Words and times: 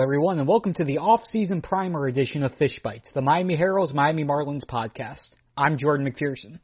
everyone, 0.00 0.38
and 0.38 0.48
welcome 0.48 0.72
to 0.72 0.84
the 0.84 0.96
off-season 0.96 1.60
primer 1.60 2.06
edition 2.06 2.42
of 2.42 2.54
Fish 2.54 2.80
Bites, 2.82 3.10
the 3.12 3.20
Miami 3.20 3.54
Herald's 3.54 3.92
Miami 3.92 4.24
Marlins 4.24 4.64
podcast. 4.64 5.28
I'm 5.58 5.76
Jordan 5.76 6.10
McPherson. 6.10 6.58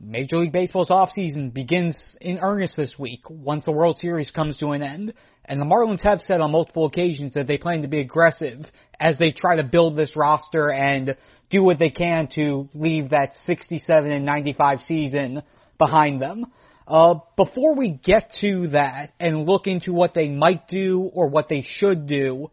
Major 0.00 0.38
League 0.38 0.50
Baseball's 0.50 0.90
offseason 0.90 1.54
begins 1.54 1.96
in 2.20 2.38
earnest 2.38 2.76
this 2.76 2.98
week 2.98 3.20
once 3.30 3.64
the 3.64 3.70
World 3.70 3.98
Series 3.98 4.32
comes 4.32 4.58
to 4.58 4.70
an 4.70 4.82
end, 4.82 5.14
and 5.44 5.60
the 5.60 5.64
Marlins 5.64 6.02
have 6.02 6.20
said 6.20 6.40
on 6.40 6.50
multiple 6.50 6.86
occasions 6.86 7.34
that 7.34 7.46
they 7.46 7.58
plan 7.58 7.82
to 7.82 7.88
be 7.88 8.00
aggressive 8.00 8.66
as 8.98 9.16
they 9.18 9.30
try 9.30 9.54
to 9.54 9.62
build 9.62 9.94
this 9.94 10.16
roster 10.16 10.72
and 10.72 11.16
do 11.50 11.62
what 11.62 11.78
they 11.78 11.90
can 11.90 12.26
to 12.34 12.68
leave 12.74 13.10
that 13.10 13.36
67 13.44 14.10
and 14.10 14.26
95 14.26 14.80
season 14.80 15.42
behind 15.78 16.20
them. 16.20 16.46
Uh, 16.88 17.20
before 17.36 17.76
we 17.76 17.90
get 17.90 18.32
to 18.40 18.66
that 18.68 19.12
and 19.20 19.46
look 19.46 19.68
into 19.68 19.92
what 19.92 20.12
they 20.12 20.28
might 20.28 20.66
do 20.66 21.08
or 21.14 21.28
what 21.28 21.48
they 21.48 21.62
should 21.62 22.08
do, 22.08 22.50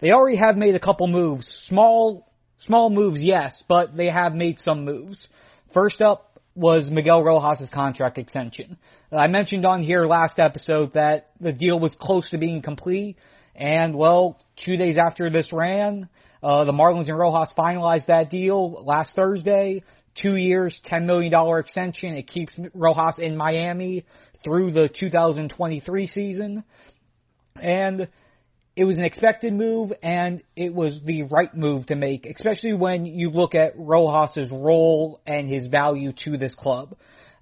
they 0.00 0.12
already 0.12 0.36
have 0.36 0.56
made 0.56 0.74
a 0.74 0.80
couple 0.80 1.06
moves. 1.06 1.46
Small, 1.68 2.30
small 2.66 2.90
moves, 2.90 3.20
yes, 3.20 3.62
but 3.68 3.96
they 3.96 4.08
have 4.08 4.34
made 4.34 4.58
some 4.60 4.84
moves. 4.84 5.26
First 5.74 6.00
up 6.00 6.40
was 6.54 6.90
Miguel 6.90 7.22
Rojas' 7.22 7.68
contract 7.72 8.18
extension. 8.18 8.78
I 9.12 9.28
mentioned 9.28 9.64
on 9.64 9.82
here 9.82 10.06
last 10.06 10.38
episode 10.38 10.94
that 10.94 11.30
the 11.40 11.52
deal 11.52 11.78
was 11.78 11.94
close 12.00 12.30
to 12.30 12.38
being 12.38 12.62
complete, 12.62 13.16
and 13.54 13.96
well, 13.96 14.40
two 14.64 14.76
days 14.76 14.98
after 14.98 15.30
this 15.30 15.52
ran, 15.52 16.08
uh, 16.42 16.64
the 16.64 16.72
Marlins 16.72 17.08
and 17.08 17.18
Rojas 17.18 17.52
finalized 17.56 18.06
that 18.06 18.30
deal 18.30 18.84
last 18.84 19.14
Thursday 19.14 19.82
two 20.20 20.36
years, 20.36 20.78
$10 20.90 21.04
million 21.04 21.32
extension. 21.58 22.14
It 22.14 22.26
keeps 22.26 22.54
Rojas 22.74 23.18
in 23.18 23.36
Miami 23.36 24.04
through 24.44 24.72
the 24.72 24.88
2023 24.88 26.06
season. 26.06 26.64
And 27.60 28.08
it 28.78 28.84
was 28.84 28.96
an 28.96 29.02
expected 29.02 29.52
move 29.52 29.92
and 30.04 30.40
it 30.54 30.72
was 30.72 31.00
the 31.04 31.24
right 31.24 31.52
move 31.52 31.86
to 31.86 31.96
make, 31.96 32.24
especially 32.26 32.74
when 32.74 33.06
you 33.06 33.28
look 33.28 33.56
at 33.56 33.76
Rojas's 33.76 34.52
role 34.52 35.20
and 35.26 35.48
his 35.48 35.66
value 35.66 36.12
to 36.24 36.38
this 36.38 36.54
club. 36.54 36.94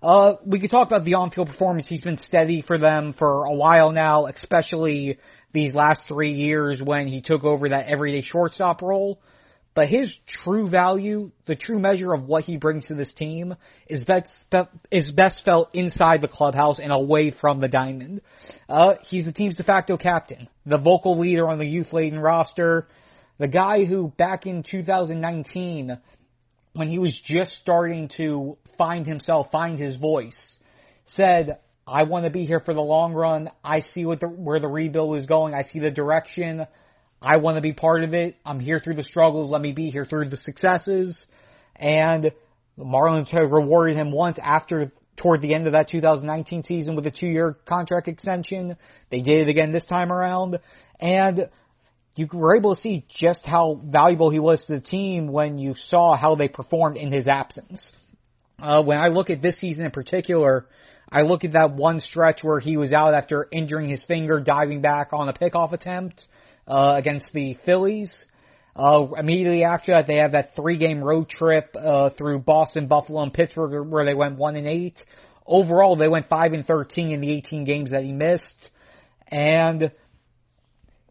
Uh, 0.02 0.36
we 0.46 0.58
could 0.58 0.70
talk 0.70 0.86
about 0.86 1.04
the 1.04 1.12
on-field 1.12 1.48
performance. 1.48 1.86
He's 1.86 2.02
been 2.02 2.16
steady 2.16 2.62
for 2.62 2.78
them 2.78 3.12
for 3.18 3.44
a 3.44 3.52
while 3.52 3.92
now, 3.92 4.28
especially 4.28 5.18
these 5.52 5.74
last 5.74 6.08
three 6.08 6.32
years 6.32 6.80
when 6.82 7.06
he 7.06 7.20
took 7.20 7.44
over 7.44 7.68
that 7.68 7.86
everyday 7.86 8.22
shortstop 8.22 8.80
role. 8.80 9.20
But 9.76 9.90
his 9.90 10.10
true 10.26 10.70
value, 10.70 11.32
the 11.44 11.54
true 11.54 11.78
measure 11.78 12.14
of 12.14 12.24
what 12.24 12.44
he 12.44 12.56
brings 12.56 12.86
to 12.86 12.94
this 12.94 13.12
team, 13.12 13.54
is 13.86 14.04
best 14.04 14.30
is 14.90 15.12
best 15.12 15.44
felt 15.44 15.68
inside 15.74 16.22
the 16.22 16.28
clubhouse 16.28 16.80
and 16.80 16.90
away 16.90 17.30
from 17.30 17.60
the 17.60 17.68
diamond. 17.68 18.22
Uh, 18.70 18.94
he's 19.02 19.26
the 19.26 19.32
team's 19.32 19.58
de 19.58 19.62
facto 19.62 19.98
captain, 19.98 20.48
the 20.64 20.78
vocal 20.78 21.20
leader 21.20 21.46
on 21.46 21.58
the 21.58 21.66
youth-laden 21.66 22.18
roster, 22.18 22.88
the 23.38 23.48
guy 23.48 23.84
who 23.84 24.14
back 24.16 24.46
in 24.46 24.62
2019, 24.62 25.98
when 26.72 26.88
he 26.88 26.98
was 26.98 27.20
just 27.26 27.50
starting 27.60 28.08
to 28.16 28.56
find 28.78 29.06
himself, 29.06 29.48
find 29.52 29.78
his 29.78 29.98
voice, 29.98 30.56
said, 31.08 31.58
"I 31.86 32.04
want 32.04 32.24
to 32.24 32.30
be 32.30 32.46
here 32.46 32.60
for 32.60 32.72
the 32.72 32.80
long 32.80 33.12
run. 33.12 33.50
I 33.62 33.80
see 33.80 34.06
what 34.06 34.20
the, 34.20 34.26
where 34.26 34.58
the 34.58 34.68
rebuild 34.68 35.18
is 35.18 35.26
going. 35.26 35.52
I 35.52 35.64
see 35.64 35.80
the 35.80 35.90
direction." 35.90 36.66
I 37.20 37.38
want 37.38 37.56
to 37.56 37.62
be 37.62 37.72
part 37.72 38.04
of 38.04 38.14
it. 38.14 38.36
I'm 38.44 38.60
here 38.60 38.78
through 38.78 38.94
the 38.94 39.04
struggles. 39.04 39.50
Let 39.50 39.62
me 39.62 39.72
be 39.72 39.90
here 39.90 40.04
through 40.04 40.28
the 40.28 40.36
successes. 40.36 41.26
And 41.74 42.30
Marlins 42.78 43.32
rewarded 43.32 43.96
him 43.96 44.12
once 44.12 44.38
after 44.42 44.92
toward 45.16 45.40
the 45.40 45.54
end 45.54 45.66
of 45.66 45.72
that 45.72 45.88
2019 45.88 46.62
season 46.64 46.94
with 46.94 47.06
a 47.06 47.10
two-year 47.10 47.56
contract 47.66 48.06
extension. 48.06 48.76
They 49.10 49.20
did 49.20 49.48
it 49.48 49.50
again 49.50 49.72
this 49.72 49.86
time 49.86 50.12
around. 50.12 50.58
And 51.00 51.48
you 52.16 52.28
were 52.32 52.56
able 52.56 52.74
to 52.74 52.80
see 52.80 53.06
just 53.08 53.46
how 53.46 53.80
valuable 53.82 54.30
he 54.30 54.38
was 54.38 54.64
to 54.66 54.74
the 54.74 54.80
team 54.80 55.28
when 55.28 55.58
you 55.58 55.74
saw 55.74 56.16
how 56.16 56.34
they 56.34 56.48
performed 56.48 56.98
in 56.98 57.12
his 57.12 57.26
absence. 57.26 57.92
Uh, 58.58 58.82
when 58.82 58.98
I 58.98 59.08
look 59.08 59.30
at 59.30 59.42
this 59.42 59.58
season 59.58 59.84
in 59.86 59.90
particular, 59.90 60.66
I 61.10 61.22
look 61.22 61.44
at 61.44 61.52
that 61.52 61.72
one 61.72 62.00
stretch 62.00 62.42
where 62.42 62.60
he 62.60 62.76
was 62.76 62.92
out 62.92 63.14
after 63.14 63.48
injuring 63.50 63.88
his 63.88 64.04
finger, 64.04 64.40
diving 64.40 64.80
back 64.80 65.12
on 65.12 65.28
a 65.28 65.32
pickoff 65.32 65.72
attempt 65.72 66.24
uh, 66.66 66.94
against 66.96 67.32
the 67.32 67.56
Phillies. 67.64 68.24
Uh, 68.74 69.08
immediately 69.18 69.64
after 69.64 69.92
that, 69.92 70.06
they 70.06 70.16
have 70.16 70.32
that 70.32 70.54
three-game 70.54 71.02
road 71.02 71.28
trip 71.28 71.74
uh, 71.78 72.10
through 72.10 72.40
Boston, 72.40 72.86
Buffalo, 72.88 73.22
and 73.22 73.32
Pittsburgh, 73.32 73.88
where 73.88 74.04
they 74.04 74.14
went 74.14 74.36
one 74.36 74.56
and 74.56 74.66
eight. 74.66 75.02
Overall, 75.46 75.96
they 75.96 76.08
went 76.08 76.28
five 76.28 76.52
and 76.52 76.66
thirteen 76.66 77.12
in 77.12 77.20
the 77.20 77.32
18 77.32 77.64
games 77.64 77.90
that 77.92 78.02
he 78.04 78.12
missed, 78.12 78.70
and 79.28 79.92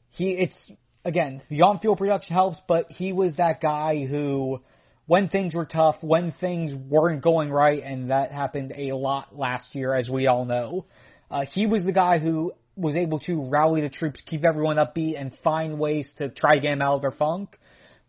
he 0.10 0.32
it's 0.32 0.72
again 1.04 1.42
the 1.50 1.62
on-field 1.62 1.98
production 1.98 2.36
helps, 2.36 2.60
but 2.68 2.92
he 2.92 3.14
was 3.14 3.36
that 3.38 3.62
guy 3.62 4.06
who, 4.06 4.60
when 5.08 5.30
things 5.30 5.56
were 5.56 5.66
tough, 5.66 5.96
when 6.02 6.34
things 6.34 6.74
weren't 6.74 7.24
going 7.24 7.50
right, 7.50 7.82
and 7.82 8.12
that 8.12 8.32
happened 8.32 8.74
a 8.76 8.92
lot 8.92 9.36
last 9.36 9.74
year, 9.74 9.96
as 9.96 10.10
we 10.10 10.28
all 10.28 10.46
know. 10.46 10.86
Uh, 11.32 11.46
he 11.52 11.66
was 11.66 11.84
the 11.84 11.92
guy 11.92 12.20
who 12.20 12.52
was 12.76 12.96
able 12.96 13.20
to 13.22 13.50
rally 13.50 13.82
the 13.82 13.90
troops, 13.90 14.22
keep 14.26 14.44
everyone 14.44 14.78
upbeat, 14.78 15.20
and 15.20 15.32
find 15.44 15.80
ways 15.80 16.12
to 16.18 16.30
try 16.30 16.56
to 16.56 16.62
get 16.62 16.82
out 16.82 16.96
of 16.96 17.02
their 17.02 17.12
funk. 17.12 17.58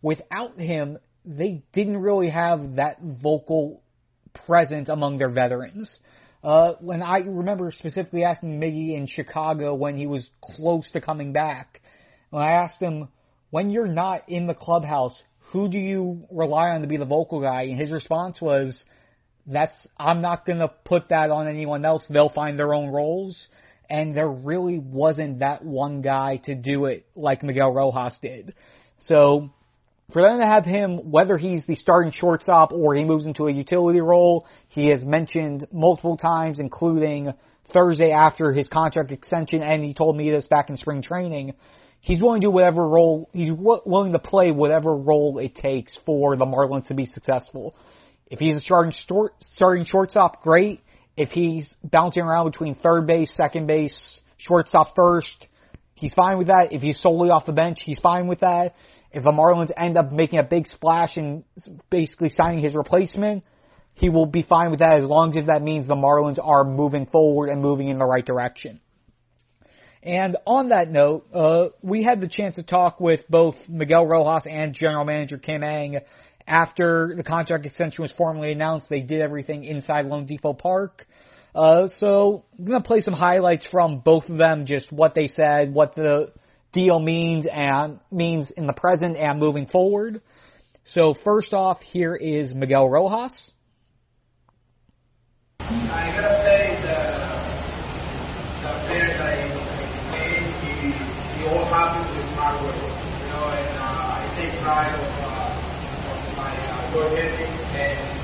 Without 0.02 0.58
him, 0.58 0.98
they 1.24 1.62
didn't 1.72 1.98
really 1.98 2.30
have 2.30 2.76
that 2.76 2.98
vocal 3.00 3.82
presence 4.46 4.88
among 4.88 5.18
their 5.18 5.30
veterans. 5.30 5.98
Uh, 6.42 6.74
when 6.80 7.02
I 7.02 7.18
remember 7.18 7.72
specifically 7.72 8.22
asking 8.24 8.60
Miggy 8.60 8.96
in 8.96 9.06
Chicago 9.06 9.74
when 9.74 9.96
he 9.96 10.06
was 10.06 10.28
close 10.40 10.88
to 10.92 11.00
coming 11.00 11.32
back, 11.32 11.80
when 12.30 12.42
I 12.42 12.52
asked 12.52 12.80
him, 12.80 13.08
when 13.50 13.70
you're 13.70 13.86
not 13.86 14.28
in 14.28 14.46
the 14.46 14.54
clubhouse, 14.54 15.20
who 15.52 15.68
do 15.68 15.78
you 15.78 16.26
rely 16.30 16.70
on 16.70 16.82
to 16.82 16.86
be 16.86 16.96
the 16.96 17.04
vocal 17.04 17.40
guy? 17.40 17.62
And 17.62 17.78
his 17.78 17.90
response 17.90 18.40
was, 18.40 18.84
that's, 19.46 19.74
I'm 19.96 20.20
not 20.20 20.44
gonna 20.44 20.68
put 20.68 21.08
that 21.08 21.30
on 21.30 21.48
anyone 21.48 21.84
else. 21.84 22.04
They'll 22.08 22.28
find 22.28 22.58
their 22.58 22.74
own 22.74 22.90
roles 22.90 23.46
and 23.88 24.14
there 24.16 24.28
really 24.28 24.78
wasn't 24.78 25.40
that 25.40 25.64
one 25.64 26.02
guy 26.02 26.40
to 26.44 26.54
do 26.54 26.86
it 26.86 27.06
like 27.14 27.42
Miguel 27.42 27.72
Rojas 27.72 28.16
did. 28.20 28.54
So 29.00 29.50
for 30.12 30.22
them 30.22 30.40
to 30.40 30.46
have 30.46 30.64
him, 30.64 31.10
whether 31.10 31.36
he's 31.36 31.66
the 31.66 31.74
starting 31.74 32.12
shortstop 32.12 32.72
or 32.72 32.94
he 32.94 33.04
moves 33.04 33.26
into 33.26 33.46
a 33.46 33.52
utility 33.52 34.00
role, 34.00 34.46
he 34.68 34.88
has 34.88 35.04
mentioned 35.04 35.66
multiple 35.72 36.16
times, 36.16 36.58
including 36.60 37.32
Thursday 37.72 38.12
after 38.12 38.52
his 38.52 38.68
contract 38.68 39.10
extension, 39.10 39.62
and 39.62 39.82
he 39.82 39.94
told 39.94 40.16
me 40.16 40.30
this 40.30 40.46
back 40.46 40.70
in 40.70 40.76
spring 40.76 41.02
training. 41.02 41.54
He's 42.00 42.22
willing 42.22 42.40
to 42.42 42.46
do 42.46 42.50
whatever 42.52 42.86
role, 42.86 43.28
he's 43.32 43.50
willing 43.52 44.12
to 44.12 44.20
play 44.20 44.52
whatever 44.52 44.94
role 44.94 45.38
it 45.38 45.56
takes 45.56 45.98
for 46.06 46.36
the 46.36 46.44
Marlins 46.44 46.86
to 46.88 46.94
be 46.94 47.06
successful. 47.06 47.74
If 48.28 48.38
he's 48.38 48.56
a 48.56 48.60
starting, 48.60 48.92
short, 48.92 49.34
starting 49.40 49.84
shortstop, 49.84 50.42
great. 50.42 50.80
If 51.16 51.30
he's 51.30 51.74
bouncing 51.82 52.22
around 52.22 52.50
between 52.50 52.74
third 52.74 53.06
base, 53.06 53.34
second 53.34 53.66
base, 53.66 54.20
shortstop 54.36 54.94
first, 54.94 55.46
he's 55.94 56.12
fine 56.12 56.38
with 56.38 56.48
that. 56.48 56.72
If 56.72 56.82
he's 56.82 57.00
solely 57.00 57.30
off 57.30 57.46
the 57.46 57.52
bench, 57.52 57.80
he's 57.82 57.98
fine 57.98 58.26
with 58.26 58.40
that. 58.40 58.74
If 59.12 59.24
the 59.24 59.32
Marlins 59.32 59.70
end 59.74 59.96
up 59.96 60.12
making 60.12 60.38
a 60.38 60.42
big 60.42 60.66
splash 60.66 61.16
and 61.16 61.44
basically 61.88 62.28
signing 62.28 62.62
his 62.62 62.74
replacement, 62.74 63.44
he 63.94 64.10
will 64.10 64.26
be 64.26 64.42
fine 64.42 64.70
with 64.70 64.80
that 64.80 64.98
as 64.98 65.08
long 65.08 65.36
as 65.38 65.46
that 65.46 65.62
means 65.62 65.88
the 65.88 65.94
Marlins 65.94 66.38
are 66.42 66.64
moving 66.64 67.06
forward 67.06 67.48
and 67.48 67.62
moving 67.62 67.88
in 67.88 67.98
the 67.98 68.04
right 68.04 68.24
direction. 68.24 68.80
And 70.02 70.36
on 70.46 70.68
that 70.68 70.90
note, 70.90 71.26
uh, 71.34 71.68
we 71.82 72.02
had 72.02 72.20
the 72.20 72.28
chance 72.28 72.56
to 72.56 72.62
talk 72.62 73.00
with 73.00 73.20
both 73.28 73.56
Miguel 73.68 74.06
Rojas 74.06 74.46
and 74.46 74.74
General 74.74 75.04
Manager 75.04 75.38
Kim 75.38 75.64
Ng 75.64 76.00
after 76.46 77.14
the 77.16 77.22
contract 77.22 77.66
extension 77.66 78.02
was 78.02 78.12
formally 78.12 78.52
announced, 78.52 78.88
they 78.88 79.00
did 79.00 79.20
everything 79.20 79.64
inside 79.64 80.06
Lone 80.06 80.26
loanDepot 80.26 80.58
Park. 80.58 81.06
Uh, 81.54 81.88
so 81.96 82.44
I'm 82.58 82.66
gonna 82.66 82.82
play 82.82 83.00
some 83.00 83.14
highlights 83.14 83.66
from 83.66 84.00
both 84.00 84.28
of 84.28 84.36
them, 84.36 84.66
just 84.66 84.92
what 84.92 85.14
they 85.14 85.26
said, 85.26 85.72
what 85.72 85.94
the 85.94 86.32
deal 86.72 86.98
means 86.98 87.46
and 87.50 87.98
means 88.12 88.50
in 88.50 88.66
the 88.66 88.74
present 88.74 89.16
and 89.16 89.40
moving 89.40 89.66
forward. 89.66 90.20
So 90.84 91.14
first 91.24 91.54
off, 91.54 91.80
here 91.80 92.14
is 92.14 92.54
Miguel 92.54 92.88
Rojas. 92.88 93.52
I 95.60 96.12
gotta 96.14 96.36
say 96.44 96.78
the 96.84 97.26
the 98.62 98.72
players 98.86 99.18
I 99.18 99.34
he, 100.76 100.92
he 101.40 101.48
all 101.48 101.64
happens 101.64 102.12
with 102.14 102.28
work, 102.62 102.76
you 102.76 103.26
know, 103.32 103.48
and 103.50 103.78
uh, 103.78 104.20
I 104.20 104.30
take 104.36 104.62
pride 104.62 105.05
of 107.02 107.12
and 107.12 108.16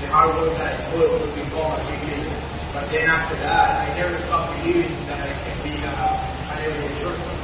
the 0.00 0.08
hard 0.08 0.36
work 0.36 0.56
that 0.56 0.80
I 0.80 0.92
put 0.92 1.08
to 1.08 1.28
become 1.32 1.76
a 1.76 1.84
big. 1.88 2.24
But 2.72 2.86
then 2.92 3.10
after 3.10 3.36
that, 3.42 3.82
I 3.82 3.98
never 3.98 4.14
stopped 4.24 4.56
believing 4.60 4.94
that 5.10 5.20
I 5.20 5.32
can 5.42 5.56
be 5.66 5.74
a, 5.82 5.90
an 5.90 6.56
everyday 6.62 6.94
shortstop. 7.02 7.34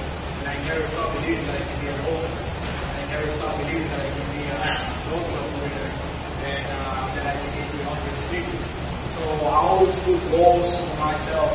And 0.40 0.46
I 0.46 0.56
never 0.62 0.87
stopped 0.93 1.19
believing 1.19 1.44
that 1.50 1.58
I 1.58 1.64
can 1.67 1.78
be 1.82 1.88
a 1.90 1.96
holder. 2.06 2.31
And 2.31 2.96
I 2.96 3.05
never 3.11 3.28
stopped 3.37 3.58
believing 3.58 3.88
that 3.90 4.00
I 4.05 4.11
can 4.14 4.26
be 4.32 4.43
a 4.46 4.61
local 5.11 5.44
winner 5.61 5.88
and 6.46 6.64
uh, 6.73 7.11
that 7.19 7.25
I 7.26 7.34
can 7.43 7.50
get 7.58 7.67
to 7.73 7.78
100 7.90 8.31
figures. 8.31 8.64
So 9.19 9.23
I 9.49 9.56
always 9.67 9.96
put 10.06 10.20
goals 10.31 10.70
for 10.70 10.96
myself 11.00 11.50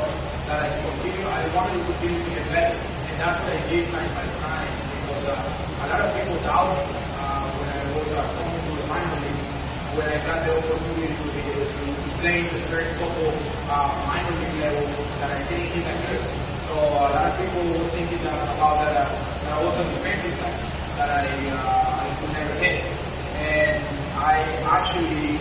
that 0.52 0.60
I 0.66 0.70
continue. 0.84 1.26
I 1.30 1.48
wanted 1.56 1.80
to 1.80 1.94
continue 1.96 2.26
to 2.26 2.30
get 2.36 2.46
better. 2.52 2.76
And 2.76 3.16
that's 3.22 3.38
what 3.40 3.54
I 3.56 3.62
did 3.70 3.88
time 3.88 4.12
by 4.18 4.28
time. 4.44 4.74
Because 5.00 5.26
uh, 5.32 5.82
a 5.82 5.86
lot 5.88 6.02
of 6.04 6.10
people 6.18 6.36
doubted 6.44 6.84
uh, 7.16 7.48
when 7.56 7.68
I 7.72 7.80
was 7.96 8.10
uh, 8.12 8.61
to 8.92 9.08
the 9.16 9.20
leagues, 9.24 9.48
when 9.96 10.08
I 10.08 10.18
got 10.24 10.44
the 10.44 10.52
opportunity 10.60 11.08
to, 11.12 11.26
to, 11.32 11.84
to 11.96 12.10
play 12.20 12.44
the 12.48 12.62
first 12.68 12.92
couple 13.00 13.32
uh, 13.72 13.92
minor 14.08 14.36
league 14.36 14.60
levels 14.60 14.92
that 15.20 15.32
I 15.32 15.40
didn't 15.48 15.72
hit 15.72 15.84
that 15.88 16.00
good. 16.08 16.24
So 16.68 16.76
a 16.76 17.12
lot 17.12 17.28
of 17.28 17.34
people 17.40 17.64
were 17.72 17.88
thinking 17.92 18.24
that, 18.24 18.36
about 18.52 18.84
that, 18.84 18.96
uh, 18.96 19.12
that 19.44 19.52
I 19.52 19.60
was 19.64 19.76
a 19.80 19.86
defensive 19.92 20.36
guy, 20.40 20.52
that 21.00 21.10
I, 21.12 21.24
uh, 21.52 22.04
I 22.04 22.08
could 22.20 22.32
never 22.36 22.56
hit. 22.60 22.88
And 23.36 23.84
I 24.16 24.36
actually 24.64 25.40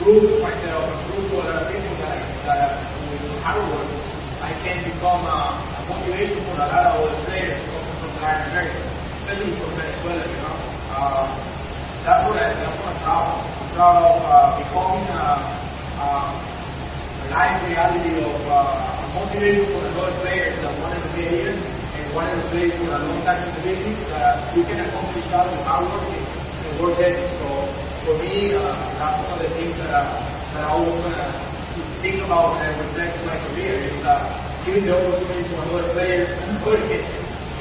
proved 0.00 0.40
myself 0.40 0.88
and 0.88 1.00
proved 1.12 1.28
to 1.32 1.36
a 1.36 1.44
lot 1.48 1.58
of 1.60 1.68
people 1.72 1.96
that, 2.00 2.20
that 2.48 2.70
with 3.08 3.24
hard 3.40 3.60
work, 3.72 3.88
I 4.40 4.52
can 4.64 4.84
become 4.84 5.24
a, 5.28 5.40
a 5.76 5.80
motivation 5.88 6.40
for 6.44 6.56
a 6.56 6.64
lot 6.64 6.72
of 6.72 7.08
other 7.08 7.24
players 7.24 7.56
from 8.00 8.16
Latin 8.20 8.52
America, 8.52 8.80
especially 9.22 9.52
from 9.60 9.70
Venezuela, 9.76 10.24
you 10.28 10.40
know. 10.40 10.56
Uh, 10.92 11.61
that's 12.02 12.26
what, 12.26 12.34
I, 12.34 12.50
that's 12.58 12.74
what 12.82 12.90
I'm 12.90 12.98
proud 13.06 13.26
of. 13.30 13.46
Proud 13.78 14.02
of 14.02 14.18
uh, 14.26 14.58
becoming 14.58 15.06
a, 15.06 15.22
a, 16.02 16.08
live 17.30 17.62
reality 17.62 18.18
of 18.26 18.42
uh, 18.50 18.98
a 18.98 19.62
for 19.70 19.80
other 19.86 20.10
players 20.20 20.58
that 20.60 20.74
wanted 20.82 20.98
to 20.98 21.10
get 21.14 21.30
here 21.30 21.54
and 21.54 22.04
wanted 22.12 22.42
to 22.42 22.46
play 22.50 22.68
for 22.74 22.90
a 22.90 22.98
long 23.06 23.22
time 23.22 23.40
in 23.46 23.54
the 23.54 23.62
business, 23.62 23.96
that 24.10 24.50
you 24.50 24.66
can 24.66 24.82
accomplish 24.82 25.24
that 25.30 25.46
with 25.46 25.62
hard 25.62 25.86
work 25.94 26.02
and, 26.10 26.26
and 26.26 26.72
work 26.82 26.98
ethic. 26.98 27.22
So 27.38 27.48
for 28.04 28.18
me, 28.18 28.50
uh, 28.50 28.74
that's 28.98 29.22
one 29.22 29.38
of 29.38 29.46
the 29.46 29.54
things 29.54 29.78
that, 29.78 29.94
uh, 29.94 30.18
that 30.58 30.66
I 30.66 30.74
always 30.74 30.98
want 31.06 31.14
to 31.14 31.82
think 32.02 32.18
about 32.26 32.58
and 32.66 32.82
reflect 32.82 33.14
my 33.24 33.38
career 33.46 33.78
is 33.78 34.02
uh, 34.02 34.26
giving 34.66 34.90
the 34.90 34.98
opportunity 34.98 35.48
to 35.48 35.54
other 35.70 35.86
players, 35.94 36.28
other 36.66 36.82
kids, 36.90 37.06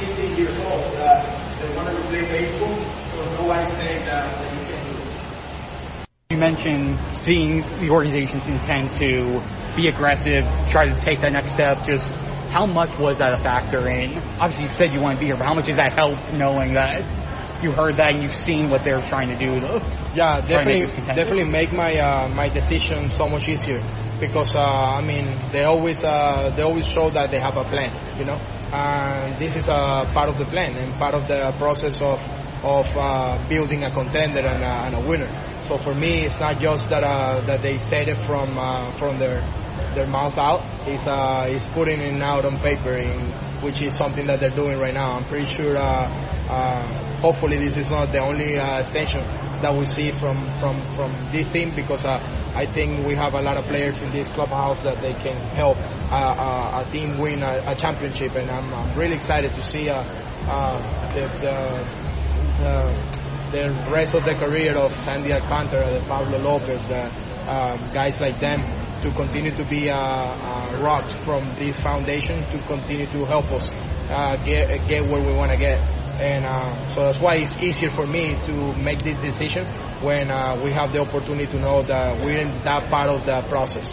16 0.02 0.34
years 0.34 0.58
old, 0.66 0.98
uh, 0.98 1.30
that 1.62 1.70
wanted 1.78 1.94
to 1.94 2.04
play 2.10 2.26
baseball, 2.26 2.74
so 3.12 3.20
nobody's 3.36 3.72
saying 3.76 4.06
that, 4.08 4.32
that 4.40 4.50
you 4.56 4.64
can't 4.72 4.88
do. 4.88 6.36
You 6.36 6.40
mentioned 6.40 6.96
seeing 7.28 7.60
the 7.84 7.92
organization's 7.92 8.48
intent 8.48 8.96
to 9.04 9.44
be 9.76 9.92
aggressive, 9.92 10.48
try 10.72 10.88
to 10.88 10.96
take 11.04 11.20
that 11.22 11.36
next 11.36 11.52
step. 11.54 11.84
Just 11.84 12.08
how 12.52 12.66
much 12.66 12.92
was 13.00 13.20
that 13.20 13.36
a 13.36 13.40
factor 13.44 13.88
in? 13.88 14.16
Obviously, 14.40 14.68
you 14.68 14.74
said 14.80 14.92
you 14.96 15.00
want 15.04 15.20
to 15.20 15.20
be 15.20 15.28
here, 15.28 15.36
but 15.36 15.48
how 15.48 15.56
much 15.56 15.68
does 15.68 15.80
that 15.80 15.92
help 15.92 16.16
knowing 16.36 16.74
that 16.76 17.04
you 17.64 17.72
heard 17.72 17.96
that 18.00 18.16
and 18.16 18.24
you've 18.24 18.42
seen 18.48 18.72
what 18.72 18.84
they're 18.84 19.04
trying 19.12 19.28
to 19.28 19.38
do? 19.40 19.60
To 19.60 19.80
Yeah, 20.16 20.40
and 20.40 20.68
make 20.68 20.88
definitely, 20.88 21.16
definitely 21.16 21.50
make 21.52 21.72
my 21.72 21.96
uh, 22.00 22.28
my 22.32 22.48
decision 22.48 23.12
so 23.20 23.28
much 23.28 23.48
easier 23.48 23.84
because 24.20 24.52
uh, 24.56 25.00
I 25.00 25.04
mean 25.04 25.36
they 25.52 25.64
always 25.64 26.00
uh, 26.04 26.52
they 26.56 26.64
always 26.64 26.88
show 26.92 27.12
that 27.12 27.32
they 27.32 27.40
have 27.40 27.56
a 27.56 27.64
plan, 27.68 27.92
you 28.20 28.24
know, 28.24 28.40
and 28.72 29.36
this 29.36 29.56
is 29.56 29.68
a 29.68 30.08
part 30.16 30.28
of 30.28 30.40
the 30.40 30.48
plan 30.48 30.76
and 30.76 30.96
part 31.00 31.14
of 31.16 31.28
the 31.28 31.52
process 31.60 31.96
of 32.00 32.20
of 32.64 32.86
uh, 32.94 33.42
building 33.50 33.84
a 33.84 33.92
contender 33.94 34.46
and 34.46 34.64
a, 34.64 34.74
and 34.86 34.94
a 34.96 35.04
winner. 35.08 35.30
So 35.68 35.78
for 35.82 35.96
me, 35.96 36.26
it's 36.26 36.38
not 36.40 36.62
just 36.62 36.90
that 36.90 37.04
uh, 37.04 37.46
that 37.46 37.62
they 37.62 37.78
said 37.90 38.10
it 38.10 38.18
from 38.28 38.58
uh, 38.58 38.92
from 39.00 39.18
their 39.18 39.42
their 39.96 40.08
mouth 40.08 40.38
out. 40.38 40.62
It's 40.86 41.06
uh, 41.06 41.50
it's 41.50 41.66
putting 41.74 42.02
it 42.02 42.22
out 42.22 42.46
on 42.46 42.60
paper, 42.60 42.98
in, 42.98 43.32
which 43.62 43.82
is 43.82 43.96
something 43.98 44.28
that 44.28 44.42
they're 44.42 44.56
doing 44.56 44.78
right 44.78 44.94
now. 44.94 45.18
I'm 45.18 45.28
pretty 45.30 45.50
sure. 45.56 45.78
Uh, 45.78 46.10
uh, 46.52 47.22
hopefully, 47.22 47.58
this 47.58 47.78
is 47.78 47.90
not 47.90 48.12
the 48.12 48.20
only 48.20 48.60
extension 48.60 49.24
that 49.62 49.72
we 49.72 49.86
see 49.86 50.12
from 50.20 50.44
from 50.60 50.82
from 50.98 51.14
this 51.32 51.48
team 51.54 51.72
because 51.72 52.04
I 52.04 52.68
think 52.74 53.08
we 53.08 53.16
have 53.16 53.34
a 53.34 53.42
lot 53.42 53.56
of 53.56 53.66
players 53.66 53.96
in 54.02 54.12
this 54.12 54.28
clubhouse 54.36 54.82
that 54.84 55.00
they 55.00 55.14
can 55.24 55.40
help 55.56 55.78
a 56.12 56.84
team 56.92 57.18
win 57.18 57.42
a, 57.42 57.64
a 57.64 57.74
championship, 57.80 58.36
and 58.36 58.52
I'm, 58.52 58.68
I'm 58.74 58.92
really 58.98 59.16
excited 59.16 59.56
to 59.56 59.64
see 59.72 59.88
the, 59.88 60.04
the, 61.40 62.11
the 62.62 63.12
the 63.52 63.68
rest 63.92 64.16
of 64.16 64.24
the 64.24 64.32
career 64.40 64.80
of 64.80 64.96
Sandy 65.04 65.36
Alcantara, 65.36 65.92
the 65.92 66.00
Pablo 66.08 66.40
Lopez, 66.40 66.80
uh, 66.88 67.12
uh, 67.52 67.76
guys 67.92 68.16
like 68.24 68.40
them 68.40 68.64
to 69.04 69.12
continue 69.12 69.52
to 69.52 69.66
be 69.68 69.92
uh, 69.92 69.98
uh, 69.98 70.80
rocks 70.80 71.12
from 71.28 71.44
this 71.60 71.76
foundation 71.84 72.40
to 72.54 72.58
continue 72.72 73.10
to 73.12 73.28
help 73.28 73.52
us 73.52 73.68
uh, 74.08 74.40
get 74.48 74.72
get 74.88 75.04
where 75.04 75.20
we 75.20 75.36
want 75.36 75.52
to 75.52 75.60
get. 75.60 75.84
And 76.22 76.46
uh, 76.46 76.96
so 76.96 77.12
that's 77.12 77.20
why 77.20 77.42
it's 77.42 77.52
easier 77.60 77.90
for 77.92 78.06
me 78.06 78.38
to 78.46 78.56
make 78.78 79.04
this 79.04 79.18
decision 79.20 79.66
when 80.06 80.30
uh, 80.30 80.56
we 80.64 80.72
have 80.72 80.94
the 80.94 81.02
opportunity 81.02 81.50
to 81.52 81.60
know 81.60 81.82
that 81.84 82.24
we're 82.24 82.40
in 82.40 82.56
that 82.64 82.88
part 82.94 83.10
of 83.10 83.26
the 83.26 83.42
process. 83.50 83.90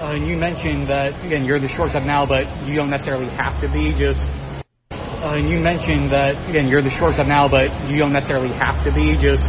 Uh, 0.00 0.16
you 0.16 0.34
mentioned 0.40 0.88
that 0.88 1.14
again 1.22 1.44
you're 1.44 1.60
the 1.60 1.68
shortstop 1.76 2.02
now, 2.02 2.24
but 2.26 2.48
you 2.66 2.74
don't 2.74 2.90
necessarily 2.90 3.28
have 3.36 3.60
to 3.60 3.68
be. 3.70 3.92
Just 3.92 4.24
uh, 5.20 5.36
you 5.36 5.60
mentioned 5.60 6.10
that 6.12 6.32
again 6.48 6.66
you're 6.66 6.82
the 6.82 6.92
shortstop 6.96 7.28
now, 7.28 7.48
but 7.48 7.68
you 7.88 8.00
don't 8.00 8.12
necessarily 8.12 8.52
have 8.56 8.80
to 8.84 8.90
be. 8.92 9.16
Just 9.20 9.44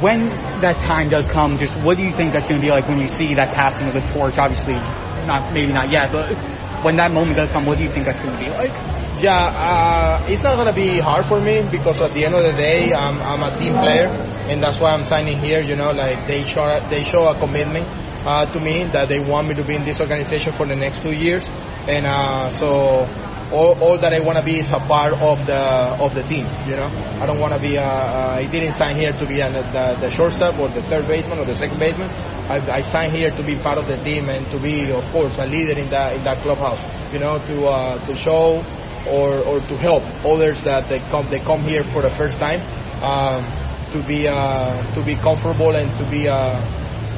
when 0.00 0.32
that 0.64 0.80
time 0.88 1.12
does 1.12 1.28
come, 1.28 1.60
just 1.60 1.76
what 1.84 2.00
do 2.00 2.02
you 2.02 2.14
think 2.16 2.32
that's 2.32 2.48
going 2.48 2.60
to 2.60 2.64
be 2.64 2.72
like 2.72 2.88
when 2.88 2.98
you 2.98 3.08
see 3.20 3.36
that 3.36 3.52
passing 3.52 3.88
of 3.88 3.94
the 3.94 4.04
torch? 4.16 4.40
Obviously, 4.40 4.80
not 5.28 5.52
maybe 5.52 5.72
not 5.72 5.92
yet, 5.92 6.08
but 6.08 6.32
when 6.80 6.96
that 6.96 7.12
moment 7.12 7.36
does 7.36 7.52
come, 7.52 7.66
what 7.68 7.76
do 7.76 7.84
you 7.84 7.92
think 7.92 8.08
that's 8.08 8.20
going 8.24 8.32
to 8.32 8.40
be 8.40 8.48
like? 8.48 8.72
Yeah, 9.18 9.34
uh, 9.34 10.30
it's 10.30 10.46
not 10.46 10.54
gonna 10.54 10.70
be 10.70 11.02
hard 11.02 11.26
for 11.26 11.42
me 11.42 11.66
because 11.66 11.98
at 11.98 12.14
the 12.14 12.22
end 12.22 12.38
of 12.38 12.46
the 12.46 12.54
day, 12.54 12.94
I'm, 12.94 13.18
I'm 13.18 13.42
a 13.42 13.50
team 13.58 13.74
player, 13.74 14.06
and 14.46 14.62
that's 14.62 14.78
why 14.78 14.94
I'm 14.94 15.02
signing 15.10 15.42
here. 15.42 15.58
You 15.58 15.74
know, 15.74 15.90
like 15.90 16.22
they 16.30 16.46
show 16.46 16.78
they 16.86 17.02
show 17.02 17.26
a 17.26 17.34
commitment 17.34 17.82
uh, 18.22 18.46
to 18.46 18.62
me 18.62 18.86
that 18.94 19.10
they 19.10 19.18
want 19.18 19.50
me 19.50 19.58
to 19.58 19.66
be 19.66 19.74
in 19.74 19.82
this 19.82 19.98
organization 19.98 20.54
for 20.54 20.70
the 20.70 20.78
next 20.78 21.02
two 21.02 21.10
years, 21.10 21.42
and 21.90 22.06
uh, 22.06 22.54
so 22.62 23.10
all, 23.52 23.72
all 23.80 23.96
that 24.00 24.12
I 24.12 24.20
want 24.20 24.36
to 24.36 24.44
be 24.44 24.60
is 24.60 24.68
a 24.68 24.80
part 24.84 25.16
of 25.16 25.40
the 25.48 25.60
of 25.96 26.12
the 26.12 26.22
team. 26.28 26.44
You 26.68 26.76
know, 26.76 26.88
I 26.88 27.24
don't 27.24 27.40
want 27.40 27.56
to 27.56 27.60
be. 27.60 27.80
Uh, 27.80 27.82
uh, 27.82 28.40
I 28.40 28.44
didn't 28.50 28.76
sign 28.76 28.96
here 28.96 29.12
to 29.12 29.24
be 29.24 29.40
an, 29.40 29.56
the, 29.56 29.96
the 30.04 30.10
shortstop 30.12 30.60
or 30.60 30.68
the 30.68 30.84
third 30.92 31.08
baseman 31.08 31.40
or 31.40 31.46
the 31.48 31.56
second 31.56 31.80
baseman. 31.80 32.12
I, 32.48 32.60
I 32.60 32.80
signed 32.92 33.16
here 33.16 33.32
to 33.32 33.42
be 33.44 33.56
part 33.56 33.78
of 33.80 33.88
the 33.88 33.96
team 34.04 34.28
and 34.28 34.44
to 34.52 34.60
be, 34.60 34.92
of 34.92 35.04
course, 35.12 35.32
a 35.40 35.46
leader 35.48 35.76
in 35.76 35.88
that 35.90 36.16
in 36.16 36.24
that 36.24 36.44
clubhouse. 36.44 36.80
You 37.12 37.20
know, 37.20 37.40
to 37.40 37.56
uh, 37.68 37.96
to 38.04 38.12
show 38.20 38.60
or, 39.08 39.40
or 39.40 39.60
to 39.64 39.74
help 39.80 40.04
others 40.28 40.60
that 40.68 40.88
they 40.92 41.00
come 41.08 41.28
they 41.32 41.40
come 41.40 41.64
here 41.64 41.84
for 41.96 42.04
the 42.04 42.12
first 42.20 42.36
time 42.36 42.60
um, 43.00 43.48
to 43.96 44.04
be 44.04 44.28
uh, 44.28 44.76
to 44.92 45.00
be 45.00 45.16
comfortable 45.16 45.72
and 45.72 45.88
to 45.96 46.04
be 46.12 46.28
uh, 46.28 46.60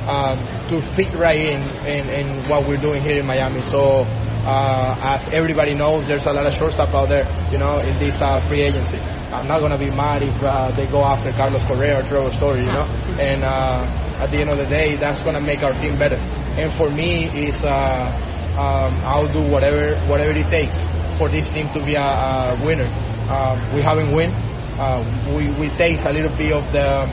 um, 0.07 0.39
to 0.71 0.79
fit 0.95 1.11
right 1.19 1.43
in, 1.43 1.63
in 1.83 2.07
in 2.07 2.27
what 2.47 2.67
we're 2.71 2.81
doing 2.81 3.03
here 3.03 3.19
in 3.19 3.27
Miami. 3.27 3.63
So 3.75 4.07
uh, 4.45 4.97
as 5.19 5.21
everybody 5.33 5.75
knows, 5.75 6.09
there's 6.09 6.25
a 6.25 6.33
lot 6.33 6.47
of 6.47 6.55
shortstop 6.57 6.95
out 6.95 7.09
there, 7.09 7.29
you 7.53 7.59
know, 7.59 7.79
in 7.81 7.99
this 8.01 8.17
uh, 8.21 8.41
free 8.49 8.63
agency. 8.63 8.97
I'm 9.31 9.47
not 9.47 9.61
gonna 9.61 9.79
be 9.79 9.91
mad 9.91 10.23
if 10.23 10.35
uh, 10.43 10.75
they 10.75 10.91
go 10.91 11.05
after 11.05 11.31
Carlos 11.31 11.63
Correa 11.69 12.01
or 12.01 12.05
Trevor 12.09 12.33
Story, 12.41 12.67
you 12.67 12.73
know. 12.73 12.89
And 13.21 13.45
uh, 13.45 14.25
at 14.25 14.33
the 14.33 14.41
end 14.41 14.51
of 14.51 14.59
the 14.59 14.67
day, 14.67 14.97
that's 14.97 15.23
gonna 15.23 15.41
make 15.41 15.61
our 15.63 15.73
team 15.79 15.99
better. 15.99 16.17
And 16.17 16.73
for 16.75 16.91
me, 16.91 17.31
is 17.31 17.55
uh, 17.63 18.11
um, 18.59 18.99
I'll 19.07 19.31
do 19.31 19.45
whatever 19.47 19.95
whatever 20.11 20.33
it 20.35 20.49
takes 20.51 20.75
for 21.21 21.29
this 21.31 21.47
team 21.53 21.69
to 21.77 21.81
be 21.85 21.95
a, 21.95 22.03
a 22.03 22.59
winner. 22.65 22.89
Um, 23.31 23.61
we 23.77 23.85
haven't 23.85 24.11
win. 24.11 24.33
Uh, 24.81 25.05
we 25.37 25.53
we 25.61 25.69
taste 25.77 26.03
a 26.09 26.13
little 26.13 26.33
bit 26.35 26.51
of 26.51 26.65
the 26.73 27.07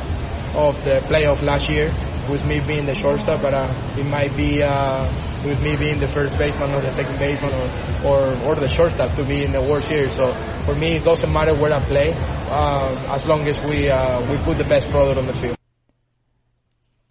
of 0.57 0.73
the 0.87 1.05
playoff 1.05 1.43
last 1.43 1.69
year 1.69 1.93
with 2.31 2.41
me 2.47 2.63
being 2.65 2.87
the 2.87 2.95
shortstop, 2.95 3.43
but 3.43 3.53
uh, 3.53 3.69
it 3.99 4.07
might 4.07 4.35
be 4.35 4.63
uh, 4.63 5.05
with 5.45 5.59
me 5.59 5.77
being 5.77 5.99
the 5.99 6.09
first 6.13 6.37
baseman 6.37 6.73
or 6.73 6.81
the 6.81 6.93
second 6.95 7.17
baseman 7.19 7.53
or, 7.53 7.67
or 8.05 8.19
or 8.41 8.53
the 8.55 8.69
shortstop 8.73 9.17
to 9.17 9.23
be 9.25 9.43
in 9.43 9.51
the 9.51 9.61
World 9.61 9.83
Series. 9.83 10.15
So 10.17 10.33
for 10.65 10.75
me, 10.75 10.97
it 10.97 11.03
doesn't 11.03 11.31
matter 11.31 11.53
where 11.53 11.73
I 11.73 11.81
play 11.85 12.13
uh, 12.13 13.15
as 13.15 13.25
long 13.25 13.45
as 13.47 13.57
we 13.65 13.89
uh, 13.89 14.25
we 14.29 14.37
put 14.43 14.57
the 14.57 14.67
best 14.67 14.89
product 14.89 15.19
on 15.19 15.27
the 15.27 15.37
field. 15.41 15.57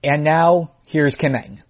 And 0.03 0.25
now 0.25 0.73
here's 0.87 1.15
Kim 1.15 1.35
Ng. 1.35 1.63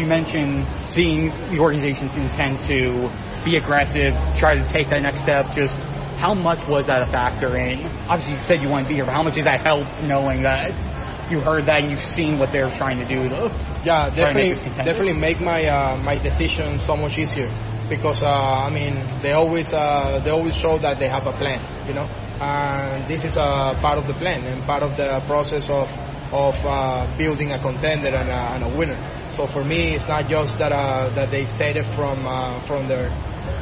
You 0.00 0.06
mentioned 0.06 0.66
seeing 0.94 1.30
the 1.52 1.58
organization's 1.60 2.12
intent 2.18 2.64
to 2.66 3.06
be 3.44 3.56
aggressive, 3.56 4.12
try 4.38 4.54
to 4.54 4.64
take 4.72 4.90
that 4.90 5.02
next 5.02 5.22
step. 5.22 5.46
Just 5.54 5.74
how 6.18 6.34
much 6.34 6.62
was 6.68 6.86
that 6.86 7.02
a 7.02 7.10
factor 7.10 7.56
in? 7.56 7.82
Obviously, 8.06 8.38
you 8.38 8.42
said 8.46 8.62
you 8.62 8.68
want 8.68 8.86
to 8.86 8.88
be 8.88 8.94
here, 8.94 9.06
but 9.06 9.14
how 9.14 9.22
much 9.22 9.34
did 9.34 9.46
that 9.46 9.62
help 9.62 9.86
knowing 10.02 10.42
that 10.42 10.70
you 11.30 11.40
heard 11.40 11.66
that 11.66 11.82
and 11.82 11.90
you've 11.90 12.08
seen 12.16 12.38
what 12.38 12.50
they're 12.50 12.72
trying 12.78 12.98
to 12.98 13.06
do? 13.06 13.28
To 13.28 13.48
Yeah, 13.84 14.10
definitely, 14.10 14.58
definitely 14.82 15.18
make 15.18 15.40
my 15.40 15.66
uh, 15.66 15.96
my 15.98 16.16
decision 16.18 16.80
so 16.86 16.96
much 16.96 17.18
easier 17.18 17.50
because 17.88 18.22
uh, 18.22 18.66
I 18.66 18.70
mean 18.70 18.96
they 19.22 19.32
always 19.32 19.68
uh, 19.72 20.20
they 20.24 20.30
always 20.30 20.54
show 20.56 20.78
that 20.80 20.98
they 20.98 21.08
have 21.08 21.26
a 21.26 21.34
plan, 21.36 21.60
you 21.86 21.94
know, 21.94 22.06
and 22.40 23.04
this 23.10 23.24
is 23.24 23.36
a 23.36 23.76
part 23.80 23.98
of 23.98 24.06
the 24.06 24.14
plan 24.14 24.44
and 24.46 24.64
part 24.64 24.82
of 24.82 24.96
the 24.96 25.20
process 25.26 25.68
of 25.68 25.86
of 26.32 26.56
uh, 26.64 27.04
building 27.18 27.52
a 27.52 27.60
contender 27.60 28.08
and 28.08 28.32
a, 28.32 28.42
and 28.56 28.62
a 28.64 28.70
winner. 28.72 28.96
So 29.36 29.46
for 29.52 29.64
me, 29.64 29.94
it's 29.94 30.08
not 30.08 30.28
just 30.28 30.58
that 30.58 30.72
uh, 30.72 31.12
that 31.14 31.30
they 31.30 31.44
said 31.60 31.76
it 31.76 31.88
from 31.96 32.24
uh, 32.26 32.64
from 32.66 32.88
their 32.88 33.12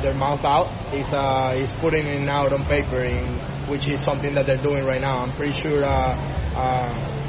their 0.03 0.15
mouth 0.15 0.43
out. 0.47 0.71
It's 0.95 1.11
uh, 1.11 1.59
it's 1.59 1.75
putting 1.81 2.07
it 2.07 2.29
out 2.29 2.53
on 2.53 2.67
paper, 2.67 3.03
in, 3.03 3.39
which 3.69 3.87
is 3.87 4.03
something 4.05 4.35
that 4.35 4.47
they're 4.47 4.63
doing 4.63 4.85
right 4.85 5.01
now. 5.01 5.27
I'm 5.27 5.35
pretty 5.37 5.55
sure. 5.63 5.83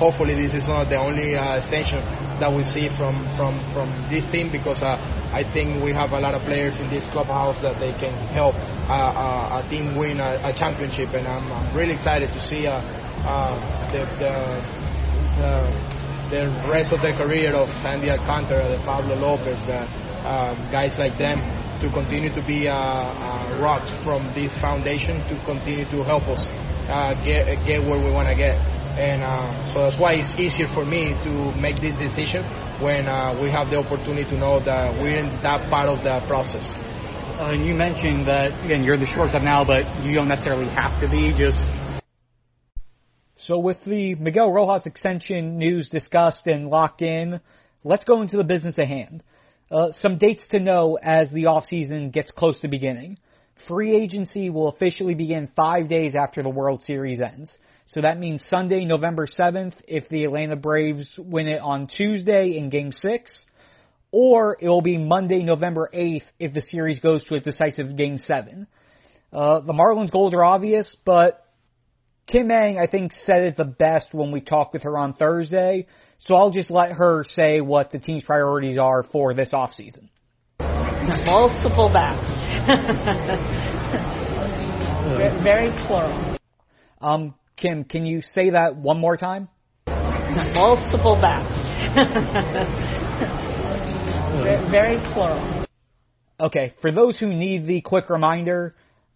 Hopefully, 0.01 0.33
this 0.33 0.57
is 0.57 0.65
not 0.65 0.89
the 0.89 0.97
only 0.97 1.37
uh, 1.37 1.61
extension 1.61 2.01
that 2.41 2.49
we 2.49 2.65
see 2.65 2.89
from 2.97 3.21
from 3.37 3.61
from 3.69 3.93
this 4.09 4.25
team 4.33 4.49
because 4.49 4.81
uh, 4.81 4.97
I 5.29 5.45
think 5.53 5.77
we 5.77 5.93
have 5.93 6.17
a 6.17 6.19
lot 6.19 6.33
of 6.33 6.41
players 6.41 6.73
in 6.81 6.89
this 6.89 7.05
clubhouse 7.13 7.53
that 7.61 7.77
they 7.77 7.93
can 8.01 8.09
help 8.33 8.57
uh, 8.89 8.97
uh, 8.97 9.61
a 9.61 9.69
team 9.69 9.93
win 9.93 10.17
a, 10.17 10.41
a 10.41 10.57
championship, 10.57 11.13
and 11.13 11.29
I'm, 11.29 11.45
I'm 11.53 11.69
really 11.77 11.93
excited 11.93 12.33
to 12.33 12.41
see 12.49 12.65
uh, 12.65 12.81
uh, 12.81 13.53
the, 13.93 14.01
the, 14.17 14.33
the 15.37 15.53
the 16.33 16.41
rest 16.65 16.89
of 16.89 17.05
the 17.05 17.13
career 17.13 17.53
of 17.53 17.69
Sandy 17.85 18.09
Alcantara, 18.09 18.73
the 18.73 18.81
Pablo 18.81 19.13
Lopez, 19.13 19.61
the 19.69 19.85
uh, 20.25 20.57
guys 20.73 20.97
like 20.97 21.13
them 21.21 21.37
to 21.77 21.93
continue 21.93 22.33
to 22.33 22.41
be 22.41 22.65
uh, 22.65 22.73
uh, 22.73 23.61
rocks 23.61 23.93
from 24.01 24.25
this 24.33 24.49
foundation 24.57 25.21
to 25.29 25.37
continue 25.45 25.85
to 25.93 26.01
help 26.01 26.25
us 26.25 26.41
get 27.21 27.45
get 27.69 27.85
where 27.85 28.01
we 28.01 28.09
want 28.09 28.25
to 28.25 28.33
get. 28.33 28.80
And 28.97 29.23
uh, 29.23 29.73
so 29.73 29.83
that's 29.83 29.99
why 29.99 30.19
it's 30.19 30.35
easier 30.39 30.67
for 30.73 30.83
me 30.83 31.15
to 31.23 31.55
make 31.55 31.79
this 31.79 31.95
decision 31.95 32.43
when 32.83 33.07
uh, 33.07 33.39
we 33.41 33.49
have 33.49 33.69
the 33.69 33.77
opportunity 33.77 34.27
to 34.29 34.37
know 34.37 34.59
that 34.63 34.91
we're 34.99 35.19
in 35.19 35.27
that 35.43 35.69
part 35.69 35.87
of 35.87 36.03
the 36.03 36.19
process. 36.27 36.65
Uh, 37.39 37.51
you 37.51 37.73
mentioned 37.73 38.27
that 38.27 38.51
again 38.65 38.83
you're 38.83 38.99
the 38.99 39.07
shortstop 39.15 39.43
now, 39.43 39.63
but 39.63 39.87
you 40.03 40.13
don't 40.13 40.27
necessarily 40.27 40.67
have 40.67 40.99
to 40.99 41.09
be. 41.09 41.31
Just 41.31 41.57
so 43.39 43.57
with 43.57 43.77
the 43.85 44.15
Miguel 44.15 44.51
Rojas 44.51 44.85
extension 44.85 45.57
news 45.57 45.89
discussed 45.89 46.45
and 46.45 46.67
locked 46.67 47.01
in, 47.01 47.39
let's 47.83 48.03
go 48.03 48.21
into 48.21 48.37
the 48.37 48.43
business 48.43 48.77
at 48.77 48.87
hand. 48.87 49.23
Uh, 49.71 49.87
some 49.93 50.17
dates 50.17 50.49
to 50.49 50.59
know 50.59 50.99
as 51.01 51.31
the 51.31 51.45
offseason 51.45 52.11
gets 52.11 52.29
close 52.29 52.59
to 52.59 52.67
beginning. 52.67 53.17
Free 53.67 53.95
agency 53.95 54.49
will 54.49 54.67
officially 54.67 55.15
begin 55.15 55.49
five 55.55 55.87
days 55.87 56.13
after 56.15 56.43
the 56.43 56.49
World 56.49 56.83
Series 56.83 57.21
ends. 57.21 57.57
So 57.93 58.01
that 58.01 58.17
means 58.17 58.41
Sunday, 58.47 58.85
November 58.85 59.27
7th, 59.27 59.73
if 59.85 60.07
the 60.07 60.23
Atlanta 60.23 60.55
Braves 60.55 61.13
win 61.17 61.49
it 61.49 61.59
on 61.59 61.87
Tuesday 61.87 62.57
in 62.57 62.69
Game 62.69 62.93
6, 62.93 63.45
or 64.13 64.55
it 64.61 64.69
will 64.69 64.81
be 64.81 64.97
Monday, 64.97 65.43
November 65.43 65.89
8th, 65.93 66.23
if 66.39 66.53
the 66.53 66.61
series 66.61 67.01
goes 67.01 67.21
to 67.25 67.35
a 67.35 67.41
decisive 67.41 67.97
Game 67.97 68.17
7. 68.17 68.65
Uh, 69.33 69.59
the 69.59 69.73
Marlins' 69.73 70.09
goals 70.09 70.33
are 70.33 70.43
obvious, 70.43 70.95
but 71.03 71.45
Kim 72.27 72.49
Ng, 72.49 72.79
I 72.79 72.87
think, 72.87 73.11
said 73.11 73.43
it 73.43 73.57
the 73.57 73.65
best 73.65 74.13
when 74.13 74.31
we 74.31 74.39
talked 74.39 74.71
with 74.71 74.83
her 74.83 74.97
on 74.97 75.13
Thursday. 75.13 75.85
So 76.19 76.35
I'll 76.35 76.51
just 76.51 76.71
let 76.71 76.93
her 76.93 77.25
say 77.27 77.59
what 77.59 77.91
the 77.91 77.99
team's 77.99 78.23
priorities 78.23 78.77
are 78.77 79.03
for 79.03 79.33
this 79.33 79.51
offseason. 79.53 80.07
Multiple 80.59 81.91
bats. 81.93 82.67
Very 85.43 85.71
plural. 85.87 86.37
Um, 87.01 87.33
Kim, 87.61 87.83
can 87.83 88.07
you 88.07 88.21
say 88.23 88.49
that 88.51 88.75
one 88.75 88.99
more 88.99 89.15
time? 89.17 89.47
Multiple 89.87 91.15
bats. 91.21 91.47
Very 94.71 94.97
plural. 95.13 95.65
Okay, 96.39 96.73
for 96.81 96.91
those 96.91 97.19
who 97.19 97.27
need 97.27 97.67
the 97.67 97.81
quick 97.81 98.09
reminder, 98.09 98.73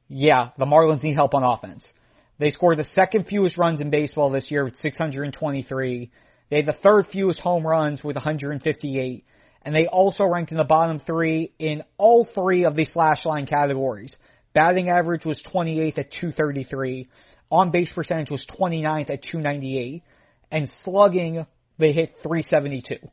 yeah, 0.07 0.49
the 0.59 0.65
Marlins 0.65 1.01
need 1.01 1.15
help 1.15 1.33
on 1.33 1.43
offense. 1.43 1.91
They 2.37 2.51
scored 2.51 2.77
the 2.77 2.83
second 2.83 3.25
fewest 3.25 3.57
runs 3.57 3.81
in 3.81 3.89
baseball 3.89 4.29
this 4.29 4.51
year 4.51 4.63
with 4.63 4.75
623. 4.75 6.11
They 6.49 6.55
had 6.57 6.67
the 6.67 6.73
third 6.73 7.07
fewest 7.11 7.39
home 7.39 7.65
runs 7.65 8.03
with 8.03 8.15
158. 8.15 9.25
And 9.63 9.73
they 9.73 9.87
also 9.87 10.25
ranked 10.25 10.51
in 10.51 10.59
the 10.59 10.63
bottom 10.63 10.99
three 10.99 11.51
in 11.57 11.83
all 11.97 12.27
three 12.35 12.65
of 12.65 12.75
the 12.75 12.85
slash 12.85 13.25
line 13.25 13.47
categories. 13.47 14.15
Batting 14.53 14.89
average 14.89 15.25
was 15.25 15.41
28th 15.51 15.97
at 15.97 16.11
233. 16.11 17.07
On 17.51 17.71
base 17.71 17.91
percentage 17.93 18.31
was 18.31 18.45
29th 18.59 19.09
at 19.09 19.23
298. 19.23 20.03
And 20.51 20.69
slugging, 20.83 21.45
they 21.77 21.91
hit 21.91 22.15
372. 22.23 23.07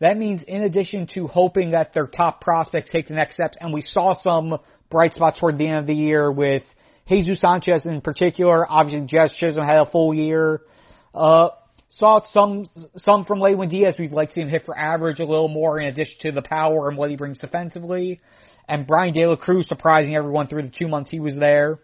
That 0.00 0.16
means 0.16 0.42
in 0.42 0.62
addition 0.62 1.06
to 1.14 1.26
hoping 1.26 1.72
that 1.72 1.92
their 1.92 2.06
top 2.06 2.40
prospects 2.40 2.90
take 2.90 3.08
the 3.08 3.14
next 3.14 3.34
steps, 3.34 3.58
and 3.60 3.72
we 3.72 3.82
saw 3.82 4.14
some 4.14 4.58
bright 4.90 5.12
spots 5.12 5.38
toward 5.38 5.58
the 5.58 5.66
end 5.66 5.78
of 5.78 5.86
the 5.86 5.94
year 5.94 6.32
with 6.32 6.62
Jesus 7.06 7.40
Sanchez 7.40 7.84
in 7.84 8.00
particular. 8.00 8.70
Obviously, 8.70 9.06
Jazz 9.06 9.32
Chisholm 9.34 9.66
had 9.66 9.78
a 9.78 9.90
full 9.90 10.14
year. 10.14 10.62
Uh, 11.14 11.50
saw 11.90 12.20
some 12.32 12.66
some 12.96 13.24
from 13.24 13.40
Lewin 13.40 13.68
Diaz. 13.68 13.96
We'd 13.98 14.12
like 14.12 14.28
to 14.28 14.34
see 14.34 14.40
him 14.40 14.48
hit 14.48 14.64
for 14.64 14.78
average 14.78 15.20
a 15.20 15.24
little 15.24 15.48
more 15.48 15.78
in 15.78 15.88
addition 15.88 16.14
to 16.22 16.32
the 16.32 16.42
power 16.42 16.88
and 16.88 16.96
what 16.96 17.10
he 17.10 17.16
brings 17.16 17.38
defensively. 17.38 18.20
And 18.68 18.86
Bryan 18.86 19.12
De 19.12 19.26
La 19.26 19.36
Cruz 19.36 19.68
surprising 19.68 20.14
everyone 20.14 20.46
through 20.46 20.62
the 20.62 20.72
two 20.76 20.88
months 20.88 21.10
he 21.10 21.20
was 21.20 21.36
there. 21.36 21.80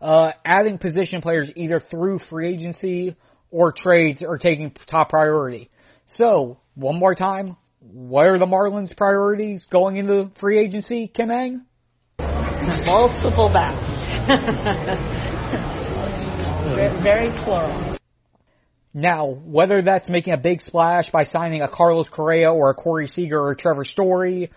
Uh, 0.00 0.32
adding 0.44 0.78
position 0.78 1.20
players 1.20 1.50
either 1.56 1.80
through 1.80 2.20
free 2.30 2.52
agency 2.52 3.16
or 3.50 3.72
trades 3.72 4.22
are 4.22 4.38
taking 4.38 4.72
top 4.88 5.08
priority. 5.08 5.70
So, 6.06 6.58
one 6.74 6.98
more 6.98 7.14
time, 7.14 7.56
what 7.80 8.26
are 8.26 8.38
the 8.38 8.46
Marlins' 8.46 8.96
priorities 8.96 9.66
going 9.70 9.96
into 9.96 10.30
free 10.40 10.58
agency, 10.58 11.08
Kim 11.08 11.30
Ng? 11.30 11.64
Multiple 12.20 13.50
bats. 13.52 14.28
Very 17.02 17.30
plural. 17.44 17.98
Now, 18.94 19.38
whether 19.44 19.82
that's 19.82 20.08
making 20.08 20.32
a 20.32 20.36
big 20.36 20.60
splash 20.60 21.10
by 21.10 21.24
signing 21.24 21.62
a 21.62 21.68
Carlos 21.68 22.08
Correa 22.08 22.52
or 22.52 22.70
a 22.70 22.74
Corey 22.74 23.06
Seager 23.06 23.38
or 23.38 23.52
a 23.52 23.56
Trevor 23.56 23.84
Story, 23.84 24.50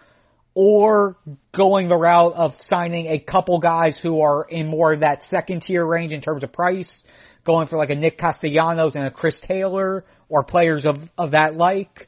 or 0.53 1.15
going 1.55 1.87
the 1.87 1.95
route 1.95 2.33
of 2.33 2.51
signing 2.61 3.07
a 3.07 3.19
couple 3.19 3.59
guys 3.59 3.99
who 4.01 4.21
are 4.21 4.45
in 4.49 4.67
more 4.67 4.93
of 4.93 4.99
that 4.99 5.23
second 5.29 5.61
tier 5.61 5.85
range 5.85 6.11
in 6.11 6.21
terms 6.21 6.43
of 6.43 6.51
price, 6.51 7.03
going 7.45 7.67
for 7.67 7.77
like 7.77 7.89
a 7.89 7.95
Nick 7.95 8.17
Castellanos 8.17 8.95
and 8.95 9.05
a 9.05 9.11
Chris 9.11 9.39
Taylor, 9.47 10.03
or 10.29 10.43
players 10.43 10.85
of, 10.85 10.97
of 11.17 11.31
that 11.31 11.53
like, 11.55 12.07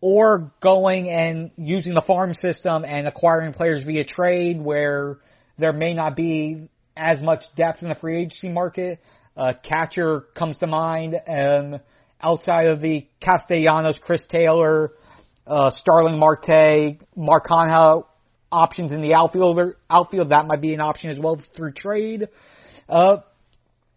or 0.00 0.52
going 0.62 1.08
and 1.08 1.50
using 1.56 1.94
the 1.94 2.02
farm 2.02 2.34
system 2.34 2.84
and 2.84 3.08
acquiring 3.08 3.52
players 3.52 3.84
via 3.84 4.04
trade 4.04 4.60
where 4.60 5.18
there 5.58 5.72
may 5.72 5.94
not 5.94 6.14
be 6.14 6.68
as 6.96 7.22
much 7.22 7.44
depth 7.56 7.82
in 7.82 7.88
the 7.88 7.94
free 7.94 8.20
agency 8.20 8.48
market. 8.48 9.00
Uh, 9.36 9.52
catcher 9.62 10.22
comes 10.36 10.56
to 10.58 10.66
mind, 10.66 11.14
and 11.26 11.80
outside 12.20 12.66
of 12.66 12.80
the 12.80 13.06
Castellanos, 13.20 13.98
Chris 14.02 14.24
Taylor, 14.28 14.92
uh, 15.48 15.70
Starling 15.70 16.18
Marte, 16.18 16.98
Mark 17.16 17.46
options 18.50 18.92
in 18.92 19.02
the 19.02 19.14
outfielder 19.14 19.76
outfield, 19.90 20.30
that 20.30 20.46
might 20.46 20.60
be 20.60 20.74
an 20.74 20.80
option 20.80 21.10
as 21.10 21.18
well 21.18 21.40
through 21.56 21.72
trade. 21.72 22.28
Uh, 22.88 23.18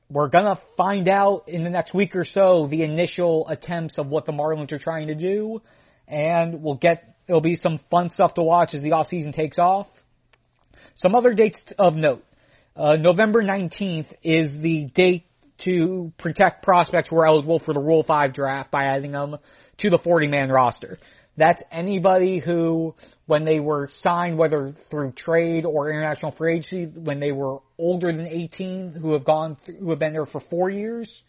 we're 0.10 0.29
gonna 0.29 0.60
find 0.75 1.08
out 1.08 1.48
in 1.48 1.63
the 1.63 1.70
next 1.70 1.93
week 1.93 2.15
or 2.15 2.25
so 2.25 2.67
the 2.67 2.84
initial 2.84 3.48
attempts 3.48 3.98
of 3.98 4.08
what 4.08 4.25
the 4.25 4.31
Marlins 4.31 4.72
are 4.72 4.79
trying 4.79 5.08
to 5.08 5.15
do, 5.15 5.62
and 6.08 6.62
we'll 6.62 6.75
get 6.75 7.15
it'll 7.27 7.41
be 7.41 7.55
some 7.55 7.79
fun 7.89 8.10
stuff 8.10 8.34
to 8.34 8.43
watch 8.43 8.74
as 8.74 8.84
the 8.84 8.91
off 8.91 9.08
season 9.08 9.31
takes 9.31 9.58
off. 9.58 9.88
Some 10.96 11.15
other 11.15 11.34
dates 11.34 11.63
of 11.79 11.93
note. 11.93 12.24
Uh, 12.75 12.96
November 12.96 13.43
19th 13.43 14.13
is 14.24 14.60
the 14.62 14.89
date 14.93 15.25
to 15.63 16.12
protect 16.17 16.63
prospects 16.63 17.10
who 17.10 17.17
are 17.17 17.27
eligible 17.27 17.60
for 17.60 17.74
the 17.74 17.79
Rule 17.79 18.03
5 18.03 18.34
draft 18.34 18.72
by 18.72 18.86
adding 18.86 19.12
them 19.12 19.38
to 19.77 19.89
the 19.89 19.98
40 19.98 20.27
man 20.27 20.50
roster. 20.50 21.00
That's 21.38 21.61
anybody 21.71 22.39
who, 22.39 22.93
when 23.25 23.45
they 23.45 23.59
were 23.59 23.89
signed, 24.01 24.38
whether 24.38 24.73
through 24.89 25.13
trade 25.13 25.65
or 25.65 25.89
international 25.89 26.33
free 26.33 26.57
agency, 26.57 26.85
when 26.85 27.19
they 27.19 27.31
were 27.31 27.59
older 27.77 28.11
than 28.11 28.27
18, 28.27 28.97
who 29.01 29.13
have 29.13 29.23
gone, 29.23 29.57
through, 29.65 29.77
who 29.77 29.89
have 29.91 30.00
been 30.00 30.13
there 30.13 30.25
for 30.25 30.41
four 30.50 30.69
years, 30.69 31.23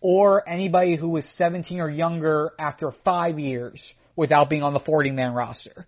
or 0.00 0.48
anybody 0.48 0.96
who 0.96 1.08
was 1.08 1.24
17 1.36 1.80
or 1.80 1.90
younger 1.90 2.52
after 2.58 2.92
five 3.04 3.38
years 3.38 3.80
without 4.16 4.50
being 4.50 4.62
on 4.62 4.74
the 4.74 4.80
40 4.80 5.10
man 5.12 5.32
roster. 5.32 5.86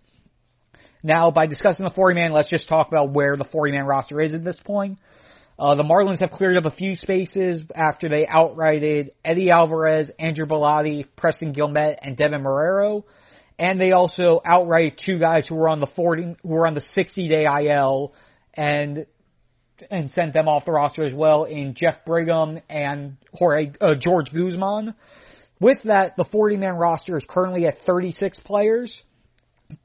Now, 1.03 1.31
by 1.31 1.47
discussing 1.47 1.83
the 1.83 1.91
40 1.91 2.15
man, 2.15 2.31
let's 2.31 2.49
just 2.49 2.67
talk 2.67 2.87
about 2.87 3.11
where 3.11 3.35
the 3.37 3.45
40 3.45 3.71
man 3.73 3.85
roster 3.85 4.21
is 4.21 4.33
at 4.33 4.43
this 4.43 4.59
point. 4.63 4.99
Uh, 5.57 5.75
the 5.75 5.83
Marlins 5.83 6.19
have 6.19 6.31
cleared 6.31 6.57
up 6.57 6.65
a 6.65 6.75
few 6.75 6.95
spaces 6.95 7.61
after 7.75 8.09
they 8.09 8.25
outrighted 8.25 9.11
Eddie 9.23 9.51
Alvarez, 9.51 10.09
Andrew 10.17 10.45
Bellatti, 10.45 11.05
Preston 11.15 11.53
Guilmet, 11.53 11.97
and 12.01 12.17
Deven 12.17 12.41
Marrero. 12.41 13.03
And 13.61 13.79
they 13.79 13.91
also 13.91 14.41
outright 14.43 14.99
two 15.05 15.19
guys 15.19 15.47
who 15.47 15.53
were 15.53 15.69
on 15.69 15.79
the 15.79 15.87
40, 15.95 16.37
who 16.41 16.47
were 16.47 16.65
on 16.65 16.73
the 16.73 16.81
60 16.81 17.27
day 17.27 17.45
IL 17.45 18.11
and, 18.55 19.05
and 19.91 20.09
sent 20.13 20.33
them 20.33 20.47
off 20.47 20.65
the 20.65 20.71
roster 20.71 21.05
as 21.05 21.13
well 21.13 21.43
in 21.43 21.75
Jeff 21.75 22.03
Brigham 22.03 22.59
and 22.67 23.17
Jorge, 23.31 23.73
uh, 23.79 23.93
George 23.99 24.31
Guzman. 24.33 24.95
With 25.59 25.77
that, 25.83 26.17
the 26.17 26.23
40 26.23 26.57
man 26.57 26.73
roster 26.73 27.15
is 27.15 27.23
currently 27.29 27.67
at 27.67 27.75
36 27.85 28.39
players. 28.45 29.03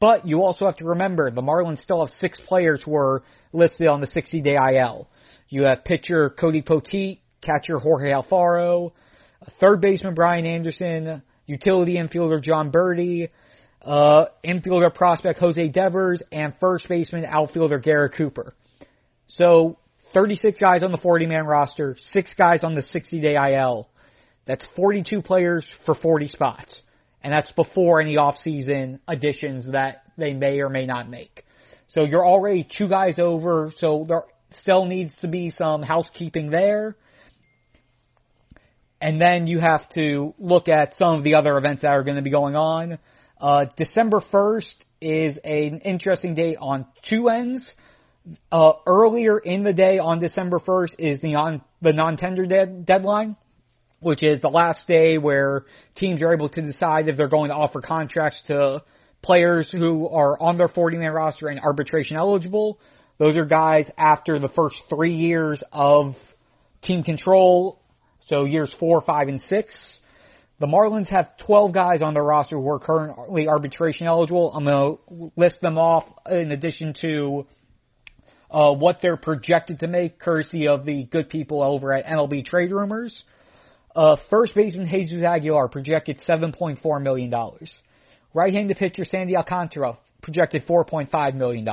But 0.00 0.26
you 0.26 0.40
also 0.40 0.64
have 0.64 0.78
to 0.78 0.86
remember 0.86 1.30
the 1.30 1.42
Marlins 1.42 1.80
still 1.80 2.00
have 2.00 2.14
six 2.14 2.40
players 2.48 2.82
who 2.82 2.96
are 2.96 3.24
listed 3.52 3.88
on 3.88 4.00
the 4.00 4.06
60 4.06 4.40
day 4.40 4.56
IL. 4.56 5.06
You 5.50 5.64
have 5.64 5.84
pitcher 5.84 6.30
Cody 6.30 6.62
Poteet, 6.62 7.18
catcher 7.42 7.78
Jorge 7.78 8.10
Alfaro, 8.10 8.92
third 9.60 9.82
baseman 9.82 10.14
Brian 10.14 10.46
Anderson, 10.46 11.22
utility 11.44 11.96
infielder 11.96 12.40
Jon 12.40 12.72
Berti, 12.72 13.28
uh, 13.86 14.26
infielder 14.44 14.92
prospect 14.92 15.38
Jose 15.38 15.68
Devers, 15.68 16.22
and 16.32 16.54
first 16.60 16.88
baseman 16.88 17.24
outfielder 17.24 17.78
Garrett 17.78 18.14
Cooper. 18.16 18.54
So 19.28 19.78
36 20.12 20.58
guys 20.60 20.82
on 20.82 20.92
the 20.92 20.98
40 20.98 21.26
man 21.26 21.46
roster, 21.46 21.96
six 22.00 22.34
guys 22.34 22.64
on 22.64 22.74
the 22.74 22.82
60 22.82 23.20
day 23.20 23.36
IL. 23.36 23.88
That's 24.46 24.64
42 24.76 25.22
players 25.22 25.64
for 25.84 25.94
40 25.94 26.28
spots. 26.28 26.80
and 27.22 27.32
that's 27.32 27.50
before 27.52 28.00
any 28.00 28.16
off-season 28.18 29.00
additions 29.08 29.72
that 29.72 30.04
they 30.16 30.32
may 30.32 30.60
or 30.60 30.68
may 30.68 30.86
not 30.86 31.08
make. 31.10 31.44
So 31.88 32.04
you're 32.04 32.24
already 32.24 32.68
two 32.78 32.88
guys 32.88 33.18
over, 33.18 33.72
so 33.78 34.04
there 34.08 34.22
still 34.58 34.84
needs 34.84 35.16
to 35.22 35.28
be 35.28 35.50
some 35.50 35.82
housekeeping 35.82 36.50
there. 36.50 36.94
And 39.00 39.20
then 39.20 39.46
you 39.46 39.58
have 39.58 39.88
to 39.94 40.34
look 40.38 40.68
at 40.68 40.94
some 40.94 41.16
of 41.16 41.24
the 41.24 41.34
other 41.34 41.58
events 41.58 41.82
that 41.82 41.88
are 41.88 42.04
going 42.04 42.16
to 42.16 42.22
be 42.22 42.30
going 42.30 42.54
on. 42.54 42.98
Uh, 43.40 43.66
December 43.76 44.20
1st 44.32 44.74
is 45.00 45.38
an 45.44 45.80
interesting 45.84 46.34
day 46.34 46.56
on 46.56 46.86
two 47.08 47.28
ends. 47.28 47.70
Uh, 48.50 48.72
earlier 48.86 49.38
in 49.38 49.62
the 49.62 49.72
day 49.72 49.98
on 49.98 50.18
December 50.18 50.58
1st 50.58 50.94
is 50.98 51.20
the 51.20 51.32
non 51.32 51.62
the 51.82 51.92
non-tender 51.92 52.46
dead, 52.46 52.86
deadline, 52.86 53.36
which 54.00 54.22
is 54.22 54.40
the 54.40 54.48
last 54.48 54.88
day 54.88 55.18
where 55.18 55.64
teams 55.94 56.22
are 56.22 56.32
able 56.32 56.48
to 56.48 56.62
decide 56.62 57.08
if 57.08 57.16
they're 57.16 57.28
going 57.28 57.50
to 57.50 57.54
offer 57.54 57.80
contracts 57.80 58.42
to 58.46 58.82
players 59.22 59.70
who 59.70 60.08
are 60.08 60.40
on 60.40 60.56
their 60.56 60.68
40-man 60.68 61.12
roster 61.12 61.48
and 61.48 61.60
arbitration 61.60 62.16
eligible. 62.16 62.80
Those 63.18 63.36
are 63.36 63.44
guys 63.44 63.88
after 63.96 64.38
the 64.38 64.48
first 64.48 64.76
three 64.88 65.14
years 65.14 65.62
of 65.72 66.14
team 66.82 67.02
control, 67.02 67.80
so 68.26 68.44
years 68.44 68.74
four, 68.80 69.02
five, 69.02 69.28
and 69.28 69.40
six. 69.42 70.00
The 70.58 70.66
Marlins 70.66 71.08
have 71.08 71.36
12 71.38 71.72
guys 71.72 72.00
on 72.00 72.14
their 72.14 72.22
roster 72.22 72.56
who 72.56 72.68
are 72.70 72.78
currently 72.78 73.46
arbitration 73.46 74.06
eligible. 74.06 74.52
I'm 74.54 74.64
going 74.64 74.96
to 75.08 75.32
list 75.36 75.60
them 75.60 75.76
off 75.76 76.04
in 76.30 76.50
addition 76.50 76.94
to 77.02 77.46
uh, 78.50 78.72
what 78.72 79.00
they're 79.02 79.18
projected 79.18 79.80
to 79.80 79.86
make, 79.86 80.18
courtesy 80.18 80.68
of 80.68 80.86
the 80.86 81.04
good 81.04 81.28
people 81.28 81.62
over 81.62 81.92
at 81.92 82.06
MLB 82.06 82.44
Trade 82.44 82.72
Rumors. 82.72 83.24
Uh, 83.94 84.16
first 84.30 84.54
baseman 84.54 84.88
Jesus 84.88 85.22
Aguilar 85.22 85.68
projected 85.68 86.20
$7.4 86.26 87.02
million. 87.02 87.32
Right-handed 88.32 88.76
pitcher 88.78 89.04
Sandy 89.04 89.36
Alcantara 89.36 89.98
projected 90.22 90.66
$4.5 90.66 91.34
million. 91.34 91.68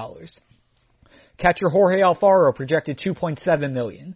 Catcher 1.38 1.70
Jorge 1.70 2.02
Alfaro 2.02 2.54
projected 2.54 3.00
2.7 3.00 3.72
million. 3.72 4.16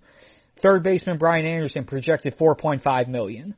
Third 0.62 0.84
baseman 0.84 1.18
Brian 1.18 1.46
Anderson 1.46 1.86
projected 1.86 2.38
$4.5 2.38 3.08
million. 3.08 3.56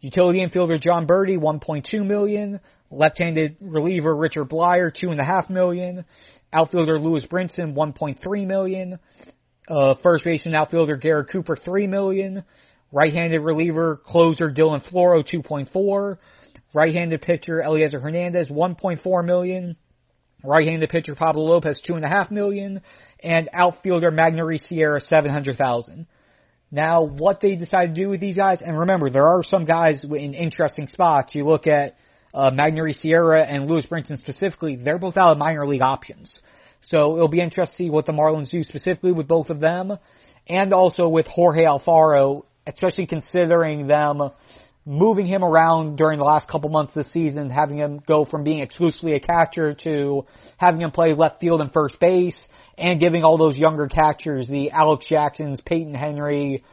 Utility 0.00 0.40
infielder 0.40 0.80
Jon 0.80 1.06
Berti, 1.06 1.38
1.2 1.38 2.06
million. 2.06 2.60
Left-handed 2.90 3.56
reliever 3.60 4.14
Richard 4.14 4.48
Bleier, 4.48 4.92
two 4.94 5.10
and 5.10 5.20
a 5.20 5.24
half 5.24 5.48
million. 5.48 6.04
Outfielder 6.52 6.98
Lewis 6.98 7.24
Brinson, 7.26 7.74
1.3 7.74 8.46
million. 8.46 8.98
Uh, 9.66 9.94
first 10.02 10.24
baseman 10.24 10.54
outfielder 10.54 10.96
Garrett 10.96 11.30
Cooper, 11.30 11.56
3 11.56 11.86
million. 11.86 12.44
Right-handed 12.92 13.40
reliever 13.40 14.00
closer 14.04 14.52
Dylan 14.52 14.80
Floro, 14.88 15.24
2.4. 15.24 16.18
Right-handed 16.74 17.22
pitcher 17.22 17.62
Elieser 17.64 18.00
Hernandez, 18.00 18.48
1.4 18.48 19.24
million. 19.24 19.76
Right-handed 20.44 20.90
pitcher 20.90 21.14
Pablo 21.16 21.42
Lopez, 21.44 21.82
2.5 21.88 22.30
million. 22.30 22.82
And 23.22 23.48
outfielder 23.52 24.12
Magneuris 24.12 24.68
Sierra, 24.68 25.00
700,000. 25.00 26.06
Now, 26.74 27.04
what 27.04 27.40
they 27.40 27.54
decide 27.54 27.94
to 27.94 28.02
do 28.02 28.08
with 28.08 28.18
these 28.18 28.34
guys, 28.34 28.60
and 28.60 28.76
remember, 28.76 29.08
there 29.08 29.28
are 29.28 29.44
some 29.44 29.64
guys 29.64 30.02
in 30.02 30.34
interesting 30.34 30.88
spots. 30.88 31.32
You 31.32 31.44
look 31.44 31.68
at 31.68 31.94
uh, 32.34 32.50
Magneuris 32.50 32.96
Sierra 32.96 33.46
and 33.46 33.68
Lewis 33.68 33.86
Brinson 33.86 34.18
specifically, 34.18 34.74
they're 34.74 34.98
both 34.98 35.16
out 35.16 35.30
of 35.30 35.38
minor 35.38 35.68
league 35.68 35.82
options. 35.82 36.40
So 36.80 37.14
it'll 37.14 37.28
be 37.28 37.40
interesting 37.40 37.76
to 37.76 37.76
see 37.84 37.90
what 37.90 38.06
the 38.06 38.12
Marlins 38.12 38.50
do 38.50 38.64
specifically 38.64 39.12
with 39.12 39.28
both 39.28 39.50
of 39.50 39.60
them, 39.60 39.96
and 40.48 40.72
also 40.72 41.08
with 41.08 41.28
Jorge 41.28 41.62
Alfaro, 41.62 42.42
especially 42.66 43.06
considering 43.06 43.86
them 43.86 44.30
moving 44.84 45.26
him 45.26 45.44
around 45.44 45.94
during 45.94 46.18
the 46.18 46.24
last 46.24 46.48
couple 46.48 46.70
months 46.70 46.96
of 46.96 47.04
the 47.04 47.10
season, 47.10 47.50
having 47.50 47.78
him 47.78 48.00
go 48.04 48.24
from 48.24 48.42
being 48.42 48.58
exclusively 48.58 49.14
a 49.14 49.20
catcher 49.20 49.74
to 49.74 50.26
having 50.56 50.82
him 50.82 50.90
play 50.90 51.14
left 51.14 51.40
field 51.40 51.60
and 51.60 51.72
first 51.72 52.00
base, 52.00 52.48
and 52.76 53.00
giving 53.00 53.24
all 53.24 53.38
those 53.38 53.56
younger 53.56 53.88
catchers, 53.88 54.48
the 54.48 54.70
Alex 54.70 55.06
Jacksons, 55.06 55.60
Payton 55.60 55.94
Henry, 55.94 56.64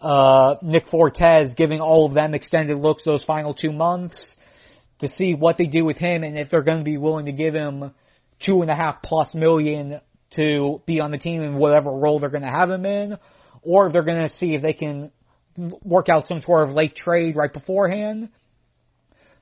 uh, 0.00 0.56
Nick 0.62 0.88
Fortes, 0.88 1.54
giving 1.56 1.80
all 1.80 2.06
of 2.06 2.14
them 2.14 2.34
extended 2.34 2.78
looks 2.78 3.02
those 3.04 3.24
final 3.24 3.54
two 3.54 3.72
months 3.72 4.34
to 5.00 5.08
see 5.08 5.34
what 5.34 5.56
they 5.58 5.66
do 5.66 5.84
with 5.84 5.96
him 5.96 6.22
and 6.22 6.38
if 6.38 6.50
they're 6.50 6.62
going 6.62 6.78
to 6.78 6.84
be 6.84 6.96
willing 6.96 7.26
to 7.26 7.32
give 7.32 7.54
him 7.54 7.92
two 8.44 8.62
and 8.62 8.70
a 8.70 8.74
half 8.74 9.02
plus 9.02 9.34
million 9.34 10.00
to 10.34 10.82
be 10.86 11.00
on 11.00 11.10
the 11.10 11.18
team 11.18 11.42
in 11.42 11.56
whatever 11.56 11.90
role 11.90 12.18
they're 12.18 12.30
going 12.30 12.42
to 12.42 12.48
have 12.48 12.70
him 12.70 12.84
in, 12.84 13.16
or 13.62 13.86
if 13.86 13.92
they're 13.92 14.02
going 14.02 14.28
to 14.28 14.34
see 14.34 14.54
if 14.54 14.62
they 14.62 14.72
can 14.72 15.10
work 15.82 16.08
out 16.08 16.26
some 16.26 16.40
sort 16.42 16.68
of 16.68 16.74
late 16.74 16.94
trade 16.94 17.36
right 17.36 17.52
beforehand. 17.52 18.28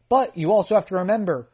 But 0.09 0.37
you 0.37 0.53
also 0.53 0.75
have 0.75 0.87
to 0.87 0.97
remember, 0.97 1.49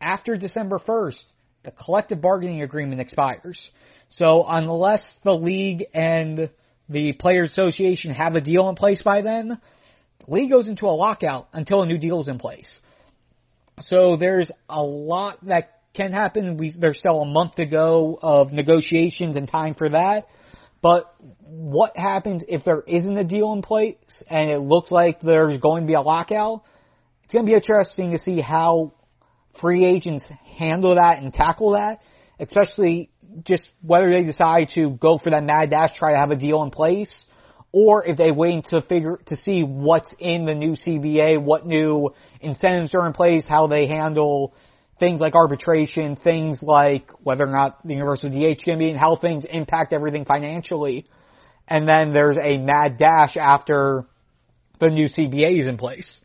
after 0.00 0.36
December 0.36 0.78
1st, 0.78 1.22
the 1.64 1.70
collective 1.70 2.20
bargaining 2.20 2.62
agreement 2.62 3.00
expires. 3.00 3.70
So 4.10 4.44
unless 4.46 5.14
the 5.24 5.32
league 5.32 5.84
and 5.94 6.50
the 6.88 7.12
Players 7.12 7.50
Association 7.52 8.12
have 8.12 8.34
a 8.34 8.40
deal 8.40 8.68
in 8.68 8.74
place 8.74 9.02
by 9.02 9.22
then, 9.22 9.60
the 10.26 10.34
league 10.34 10.50
goes 10.50 10.68
into 10.68 10.86
a 10.86 10.94
lockout 10.94 11.48
until 11.52 11.82
a 11.82 11.86
new 11.86 11.98
deal 11.98 12.20
is 12.20 12.28
in 12.28 12.38
place. 12.38 12.68
So 13.80 14.16
there's 14.16 14.50
a 14.68 14.82
lot 14.82 15.44
that 15.46 15.80
can 15.94 16.12
happen. 16.12 16.56
We, 16.56 16.74
there's 16.78 16.98
still 16.98 17.20
a 17.20 17.26
month 17.26 17.56
to 17.56 17.66
go 17.66 18.18
of 18.20 18.52
negotiations 18.52 19.36
and 19.36 19.48
time 19.48 19.74
for 19.74 19.88
that. 19.90 20.26
But 20.82 21.14
what 21.44 21.96
happens 21.96 22.42
if 22.48 22.64
there 22.64 22.82
isn't 22.86 23.16
a 23.16 23.24
deal 23.24 23.52
in 23.52 23.62
place 23.62 23.96
and 24.28 24.50
it 24.50 24.58
looks 24.58 24.90
like 24.90 25.20
there's 25.20 25.60
going 25.60 25.84
to 25.84 25.86
be 25.86 25.94
a 25.94 26.00
lockout? 26.00 26.64
It's 27.24 27.32
going 27.32 27.46
to 27.46 27.50
be 27.50 27.54
interesting 27.54 28.10
to 28.12 28.18
see 28.18 28.40
how 28.40 28.92
free 29.60 29.84
agents 29.84 30.24
handle 30.56 30.94
that 30.94 31.22
and 31.22 31.32
tackle 31.32 31.72
that, 31.72 32.00
especially 32.40 33.10
just 33.44 33.68
whether 33.80 34.10
they 34.10 34.24
decide 34.24 34.68
to 34.74 34.90
go 34.90 35.18
for 35.18 35.30
that 35.30 35.42
mad 35.42 35.70
dash, 35.70 35.96
try 35.96 36.12
to 36.12 36.18
have 36.18 36.30
a 36.30 36.36
deal 36.36 36.62
in 36.62 36.70
place, 36.70 37.24
or 37.72 38.04
if 38.04 38.18
they 38.18 38.30
wait 38.30 38.64
to 38.66 38.82
figure 38.82 39.18
to 39.26 39.36
see 39.36 39.62
what's 39.62 40.14
in 40.18 40.44
the 40.44 40.54
new 40.54 40.72
CBA, 40.72 41.42
what 41.42 41.66
new 41.66 42.10
incentives 42.40 42.94
are 42.94 43.06
in 43.06 43.14
place, 43.14 43.46
how 43.48 43.66
they 43.66 43.86
handle 43.86 44.54
things 45.00 45.20
like 45.20 45.34
arbitration, 45.34 46.16
things 46.16 46.58
like 46.62 47.10
whether 47.22 47.44
or 47.44 47.52
not 47.52 47.84
the 47.86 47.94
universal 47.94 48.28
DH 48.28 48.62
can 48.62 48.78
be, 48.78 48.90
and 48.90 48.98
how 48.98 49.16
things 49.16 49.44
impact 49.50 49.92
everything 49.92 50.24
financially. 50.24 51.06
And 51.66 51.88
then 51.88 52.12
there's 52.12 52.36
a 52.36 52.58
mad 52.58 52.98
dash 52.98 53.36
after 53.36 54.06
the 54.78 54.88
new 54.88 55.08
CBA 55.08 55.60
is 55.60 55.68
in 55.68 55.78
place. 55.78 56.20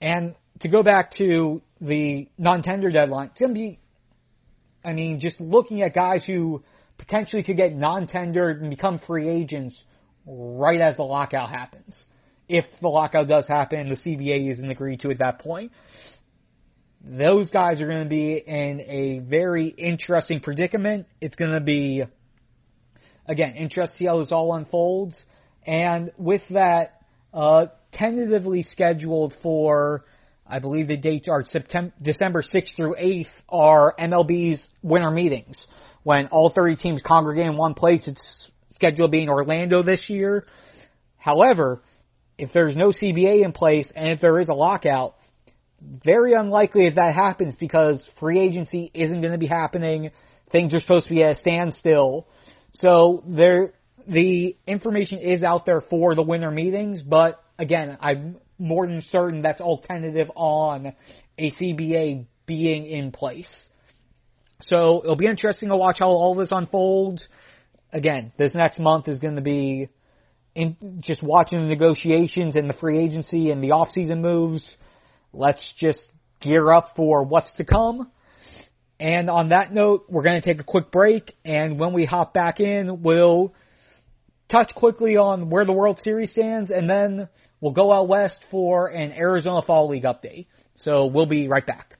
And 0.00 0.34
to 0.60 0.68
go 0.68 0.82
back 0.82 1.12
to 1.18 1.62
the 1.84 2.28
non-tender 2.38 2.90
deadline, 2.90 3.28
it's 3.28 3.38
going 3.38 3.52
to 3.52 3.58
be, 3.58 3.78
I 4.84 4.92
mean, 4.92 5.20
just 5.20 5.40
looking 5.40 5.82
at 5.82 5.94
guys 5.94 6.24
who 6.24 6.62
potentially 6.98 7.42
could 7.42 7.56
get 7.56 7.74
non-tendered 7.74 8.60
and 8.60 8.70
become 8.70 8.98
free 8.98 9.28
agents 9.28 9.80
right 10.26 10.80
as 10.80 10.96
the 10.96 11.02
lockout 11.02 11.50
happens. 11.50 12.04
If 12.48 12.64
the 12.80 12.88
lockout 12.88 13.28
does 13.28 13.46
happen, 13.46 13.88
the 13.88 13.96
CBA 13.96 14.50
isn't 14.50 14.70
agreed 14.70 15.00
to 15.00 15.10
at 15.10 15.18
that 15.18 15.40
point. 15.40 15.72
Those 17.02 17.50
guys 17.50 17.80
are 17.80 17.86
going 17.86 18.04
to 18.04 18.08
be 18.08 18.36
in 18.36 18.80
a 18.80 19.18
very 19.18 19.68
interesting 19.68 20.40
predicament. 20.40 21.06
It's 21.20 21.36
going 21.36 21.52
to 21.52 21.60
be, 21.60 22.04
again, 23.26 23.56
interesting 23.56 23.92
to 23.92 23.98
see 23.98 24.06
how 24.06 24.20
this 24.20 24.32
all 24.32 24.54
unfolds. 24.54 25.16
And 25.66 26.12
with 26.16 26.42
that, 26.50 27.02
uh, 27.32 27.66
tentatively 27.92 28.62
scheduled 28.62 29.34
for, 29.42 30.04
I 30.46 30.58
believe 30.58 30.88
the 30.88 30.96
dates 30.96 31.28
are 31.28 31.42
September, 31.44 31.92
December 32.00 32.42
6th 32.42 32.76
through 32.76 32.96
8th 32.96 33.26
are 33.48 33.94
MLB's 33.98 34.66
winter 34.82 35.10
meetings 35.10 35.66
when 36.02 36.26
all 36.28 36.50
30 36.50 36.76
teams 36.76 37.02
congregate 37.04 37.46
in 37.46 37.56
one 37.56 37.74
place. 37.74 38.02
It's 38.06 38.50
scheduled 38.74 39.10
to 39.10 39.12
be 39.12 39.22
in 39.22 39.28
Orlando 39.28 39.82
this 39.82 40.08
year. 40.08 40.44
However, 41.16 41.82
if 42.36 42.52
there's 42.52 42.76
no 42.76 42.88
CBA 42.88 43.44
in 43.44 43.52
place 43.52 43.90
and 43.96 44.10
if 44.10 44.20
there 44.20 44.38
is 44.38 44.48
a 44.48 44.54
lockout, 44.54 45.14
very 45.80 46.34
unlikely 46.34 46.86
if 46.86 46.96
that 46.96 47.14
happens 47.14 47.54
because 47.54 48.08
free 48.20 48.40
agency 48.40 48.90
isn't 48.92 49.20
going 49.20 49.32
to 49.32 49.38
be 49.38 49.46
happening. 49.46 50.10
Things 50.52 50.74
are 50.74 50.80
supposed 50.80 51.06
to 51.08 51.14
be 51.14 51.22
at 51.22 51.32
a 51.32 51.34
standstill. 51.36 52.26
So 52.74 53.22
there, 53.26 53.72
the 54.06 54.56
information 54.66 55.18
is 55.18 55.42
out 55.42 55.64
there 55.64 55.80
for 55.80 56.14
the 56.14 56.22
winter 56.22 56.50
meetings, 56.50 57.00
but 57.02 57.42
again, 57.58 57.96
I'm 58.00 58.36
more 58.58 58.86
than 58.86 59.02
certain 59.10 59.42
that's 59.42 59.60
all 59.60 59.78
tentative 59.78 60.30
on 60.36 60.92
a 61.38 61.50
CBA 61.50 62.26
being 62.46 62.86
in 62.86 63.10
place. 63.12 63.52
So 64.62 65.00
it'll 65.02 65.16
be 65.16 65.26
interesting 65.26 65.68
to 65.68 65.76
watch 65.76 65.98
how 65.98 66.08
all 66.08 66.34
this 66.34 66.52
unfolds. 66.52 67.26
Again, 67.92 68.32
this 68.38 68.54
next 68.54 68.78
month 68.78 69.08
is 69.08 69.20
going 69.20 69.36
to 69.36 69.42
be 69.42 69.88
in 70.54 70.76
just 71.00 71.22
watching 71.22 71.58
the 71.58 71.66
negotiations 71.66 72.54
and 72.54 72.70
the 72.70 72.74
free 72.74 72.98
agency 72.98 73.50
and 73.50 73.62
the 73.62 73.72
off-season 73.72 74.22
moves. 74.22 74.76
Let's 75.32 75.74
just 75.78 76.10
gear 76.40 76.72
up 76.72 76.92
for 76.96 77.24
what's 77.24 77.52
to 77.54 77.64
come. 77.64 78.10
And 79.00 79.28
on 79.28 79.48
that 79.48 79.72
note, 79.72 80.06
we're 80.08 80.22
going 80.22 80.40
to 80.40 80.46
take 80.46 80.60
a 80.60 80.64
quick 80.64 80.92
break, 80.92 81.34
and 81.44 81.80
when 81.80 81.92
we 81.92 82.04
hop 82.04 82.32
back 82.32 82.60
in, 82.60 83.02
we'll 83.02 83.52
touch 84.48 84.72
quickly 84.74 85.16
on 85.16 85.50
where 85.50 85.64
the 85.64 85.72
World 85.72 86.00
Series 86.00 86.30
stands, 86.30 86.70
and 86.70 86.88
then 86.88 87.28
we'll 87.60 87.72
go 87.72 87.92
out 87.92 88.08
west 88.08 88.44
for 88.50 88.88
an 88.88 89.12
Arizona 89.12 89.62
Fall 89.62 89.88
League 89.88 90.04
update. 90.04 90.46
So 90.76 91.06
we'll 91.06 91.26
be 91.26 91.48
right 91.48 91.66
back. 91.66 91.98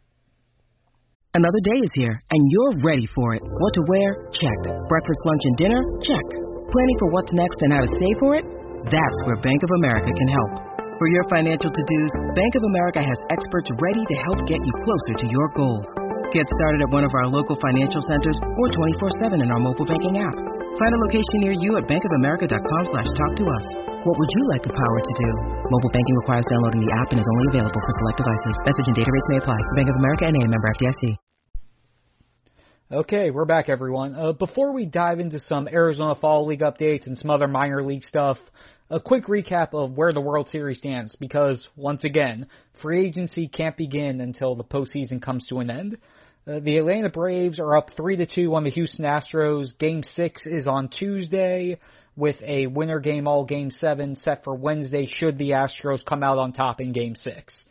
Another 1.34 1.58
day 1.66 1.82
is 1.82 1.90
here, 1.94 2.14
and 2.14 2.40
you're 2.50 2.86
ready 2.86 3.06
for 3.10 3.34
it. 3.34 3.42
What 3.42 3.74
to 3.74 3.82
wear? 3.90 4.30
Check. 4.30 4.58
Breakfast, 4.86 5.20
lunch, 5.26 5.42
and 5.44 5.56
dinner? 5.56 5.82
Check. 6.06 6.26
Planning 6.70 6.98
for 7.02 7.10
what's 7.10 7.32
next 7.34 7.58
and 7.62 7.72
how 7.74 7.82
to 7.82 7.90
save 7.90 8.16
for 8.22 8.38
it? 8.38 8.46
That's 8.86 9.18
where 9.26 9.42
Bank 9.42 9.58
of 9.66 9.70
America 9.82 10.14
can 10.14 10.30
help. 10.30 10.74
For 10.94 11.08
your 11.10 11.26
financial 11.26 11.74
to-dos, 11.74 12.12
Bank 12.38 12.52
of 12.54 12.62
America 12.70 13.02
has 13.02 13.18
experts 13.34 13.66
ready 13.82 14.06
to 14.06 14.16
help 14.30 14.46
get 14.46 14.62
you 14.62 14.72
closer 14.86 15.14
to 15.18 15.26
your 15.26 15.48
goals. 15.58 15.86
Get 16.34 16.50
started 16.50 16.82
at 16.82 16.90
one 16.90 17.06
of 17.06 17.14
our 17.14 17.30
local 17.30 17.54
financial 17.62 18.02
centers 18.02 18.34
or 18.42 18.66
24-7 18.74 19.38
in 19.38 19.54
our 19.54 19.62
mobile 19.62 19.86
banking 19.86 20.18
app. 20.18 20.34
Find 20.34 20.90
a 20.90 21.00
location 21.06 21.46
near 21.46 21.54
you 21.54 21.78
at 21.78 21.86
bankofamerica.com 21.86 22.82
slash 22.90 23.06
talk 23.14 23.38
to 23.38 23.46
us. 23.46 23.64
What 24.02 24.18
would 24.18 24.32
you 24.34 24.42
like 24.50 24.66
the 24.66 24.74
power 24.74 24.98
to 24.98 25.12
do? 25.14 25.30
Mobile 25.70 25.94
banking 25.94 26.16
requires 26.26 26.42
downloading 26.50 26.82
the 26.82 26.90
app 26.98 27.14
and 27.14 27.22
is 27.22 27.30
only 27.38 27.46
available 27.54 27.78
for 27.78 27.92
select 28.02 28.18
devices. 28.18 28.54
Message 28.66 28.86
and 28.90 28.96
data 28.98 29.10
rates 29.14 29.28
may 29.30 29.38
apply. 29.38 29.58
Bank 29.78 29.86
of 29.86 29.94
America 29.94 30.24
and 30.26 30.34
a 30.34 30.48
member 30.50 30.68
FDIC. 30.74 31.02
Okay, 32.90 33.30
we're 33.30 33.46
back, 33.46 33.68
everyone. 33.68 34.14
Uh, 34.18 34.32
before 34.32 34.74
we 34.74 34.86
dive 34.86 35.20
into 35.20 35.38
some 35.38 35.68
Arizona 35.68 36.16
Fall 36.16 36.46
League 36.46 36.66
updates 36.66 37.06
and 37.06 37.16
some 37.16 37.30
other 37.30 37.46
minor 37.46 37.82
league 37.84 38.02
stuff, 38.02 38.38
a 38.90 38.98
quick 38.98 39.26
recap 39.26 39.72
of 39.72 39.96
where 39.96 40.12
the 40.12 40.20
World 40.20 40.48
Series 40.48 40.78
stands 40.78 41.16
because, 41.20 41.68
once 41.76 42.04
again, 42.04 42.48
free 42.82 43.06
agency 43.06 43.46
can't 43.48 43.76
begin 43.76 44.20
until 44.20 44.56
the 44.56 44.64
postseason 44.64 45.22
comes 45.22 45.46
to 45.46 45.60
an 45.60 45.70
end. 45.70 45.96
Uh, 46.46 46.60
the 46.60 46.76
Atlanta 46.76 47.08
Braves 47.08 47.58
are 47.58 47.74
up 47.74 47.90
3 47.96 48.16
to 48.16 48.26
2 48.26 48.54
on 48.54 48.64
the 48.64 48.70
Houston 48.70 49.06
Astros. 49.06 49.78
Game 49.78 50.02
6 50.02 50.46
is 50.46 50.66
on 50.66 50.88
Tuesday 50.88 51.78
with 52.16 52.36
a 52.42 52.66
winner 52.66 53.00
game 53.00 53.26
all 53.26 53.46
game 53.46 53.70
7 53.70 54.16
set 54.16 54.44
for 54.44 54.54
Wednesday 54.54 55.06
should 55.06 55.38
the 55.38 55.50
Astros 55.50 56.04
come 56.04 56.22
out 56.22 56.36
on 56.36 56.52
top 56.52 56.82
in 56.82 56.92
game 56.92 57.16
6. 57.16 57.64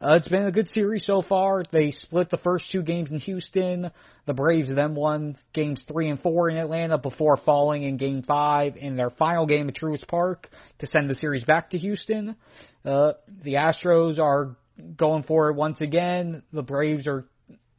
Uh, 0.00 0.14
it's 0.14 0.28
been 0.28 0.46
a 0.46 0.52
good 0.52 0.68
series 0.68 1.04
so 1.04 1.22
far. 1.22 1.64
They 1.72 1.90
split 1.90 2.30
the 2.30 2.38
first 2.38 2.70
two 2.70 2.82
games 2.82 3.10
in 3.10 3.18
Houston. 3.18 3.90
The 4.26 4.32
Braves 4.32 4.72
then 4.72 4.94
won 4.94 5.36
games 5.52 5.82
three 5.88 6.08
and 6.08 6.20
four 6.20 6.48
in 6.48 6.56
Atlanta 6.56 6.98
before 6.98 7.36
falling 7.36 7.82
in 7.82 7.96
game 7.96 8.22
five 8.22 8.76
in 8.76 8.96
their 8.96 9.10
final 9.10 9.44
game 9.44 9.68
at 9.68 9.74
Truist 9.74 10.06
Park 10.06 10.48
to 10.78 10.86
send 10.86 11.10
the 11.10 11.16
series 11.16 11.44
back 11.44 11.70
to 11.70 11.78
Houston. 11.78 12.36
Uh, 12.84 13.14
the 13.42 13.54
Astros 13.54 14.20
are 14.20 14.56
going 14.96 15.24
for 15.24 15.50
it 15.50 15.56
once 15.56 15.80
again. 15.80 16.44
The 16.52 16.62
Braves 16.62 17.06
are 17.06 17.26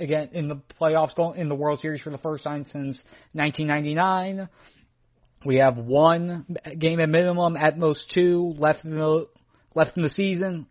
again 0.01 0.29
in 0.33 0.47
the 0.47 0.61
playoffs 0.79 1.15
going 1.15 1.39
in 1.39 1.47
the 1.47 1.55
World 1.55 1.79
Series 1.79 2.01
for 2.01 2.09
the 2.09 2.17
first 2.17 2.43
time 2.43 2.65
since 2.65 3.01
1999. 3.33 4.49
We 5.45 5.57
have 5.57 5.77
one 5.77 6.57
game 6.77 6.99
at 6.99 7.09
minimum, 7.09 7.57
at 7.57 7.77
most 7.77 8.11
two 8.13 8.53
left 8.57 8.85
in 8.85 8.97
the 8.97 9.27
left 9.73 9.97
in 9.97 10.03
the 10.03 10.09
season. 10.09 10.67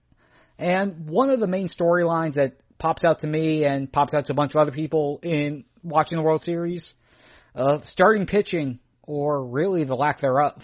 And 0.58 1.08
one 1.08 1.30
of 1.30 1.40
the 1.40 1.46
main 1.46 1.68
storylines 1.68 2.34
that 2.34 2.54
pops 2.78 3.04
out 3.04 3.20
to 3.20 3.26
me 3.26 3.64
and 3.64 3.90
pops 3.90 4.14
out 4.14 4.26
to 4.26 4.32
a 4.32 4.36
bunch 4.36 4.52
of 4.52 4.58
other 4.58 4.72
people 4.72 5.20
in 5.22 5.64
watching 5.82 6.16
the 6.16 6.22
World 6.22 6.42
Series, 6.42 6.92
uh, 7.54 7.78
starting 7.84 8.26
pitching, 8.26 8.78
or 9.02 9.44
really 9.44 9.84
the 9.84 9.94
lack 9.94 10.20
thereof. 10.20 10.60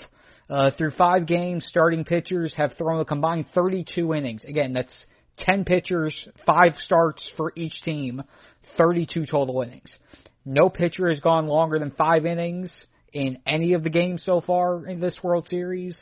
Uh, 0.49 0.71
through 0.77 0.93
five 0.93 1.27
games, 1.27 1.67
starting 1.67 2.05
pitchers 2.05 2.55
have 2.57 2.75
thrown 2.75 3.01
a 3.01 3.05
combined 3.05 3.47
32 3.55 4.15
innings. 4.15 4.45
Again, 4.45 4.73
that's 4.73 5.07
10 5.39 5.65
pitchers, 5.65 6.29
five 6.47 6.75
starts 6.77 7.31
for 7.37 7.53
each 7.57 7.83
team, 7.83 8.23
32 8.77 9.27
total 9.27 9.63
innings. 9.63 9.97
No 10.45 10.69
pitcher 10.69 11.09
has 11.09 11.21
gone 11.21 11.47
longer 11.47 11.79
than 11.79 11.91
five 11.91 12.25
innings 12.25 12.71
in 13.13 13.39
any 13.47 13.73
of 13.73 13.83
the 13.83 13.91
games 13.91 14.23
so 14.23 14.41
far 14.41 14.87
in 14.87 15.01
this 15.01 15.19
World 15.23 15.49
Series. 15.49 16.01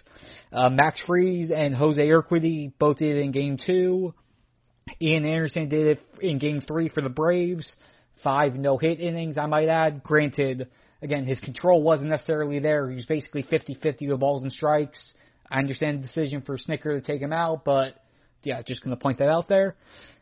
Uh, 0.52 0.68
Max 0.68 1.00
Fried 1.06 1.50
and 1.50 1.74
Jose 1.74 2.02
Urquidy 2.02 2.72
both 2.78 2.98
did 2.98 3.16
it 3.16 3.20
in 3.20 3.30
Game 3.30 3.58
Two. 3.64 4.14
Ian 5.00 5.24
Anderson 5.24 5.68
did 5.68 5.86
it 5.86 6.02
in 6.20 6.38
Game 6.38 6.60
Three 6.60 6.88
for 6.88 7.00
the 7.00 7.08
Braves. 7.08 7.72
Five 8.22 8.54
no-hit 8.54 9.00
innings, 9.00 9.38
I 9.38 9.46
might 9.46 9.68
add. 9.68 10.02
Granted, 10.02 10.68
again, 11.02 11.24
his 11.24 11.40
control 11.40 11.82
wasn't 11.82 12.10
necessarily 12.10 12.58
there. 12.58 12.88
He 12.88 12.96
was 12.96 13.06
basically 13.06 13.42
50-50 13.44 14.10
with 14.10 14.20
balls 14.20 14.42
and 14.42 14.52
strikes. 14.52 15.14
I 15.50 15.58
understand 15.58 15.98
the 15.98 16.06
decision 16.06 16.42
for 16.42 16.56
Snitker 16.56 16.98
to 16.98 17.00
take 17.00 17.20
him 17.20 17.32
out, 17.32 17.64
but 17.64 17.94
yeah, 18.42 18.62
just 18.62 18.82
going 18.82 18.96
to 18.96 19.02
point 19.02 19.18
that 19.18 19.28
out 19.28 19.48
there. 19.48 19.76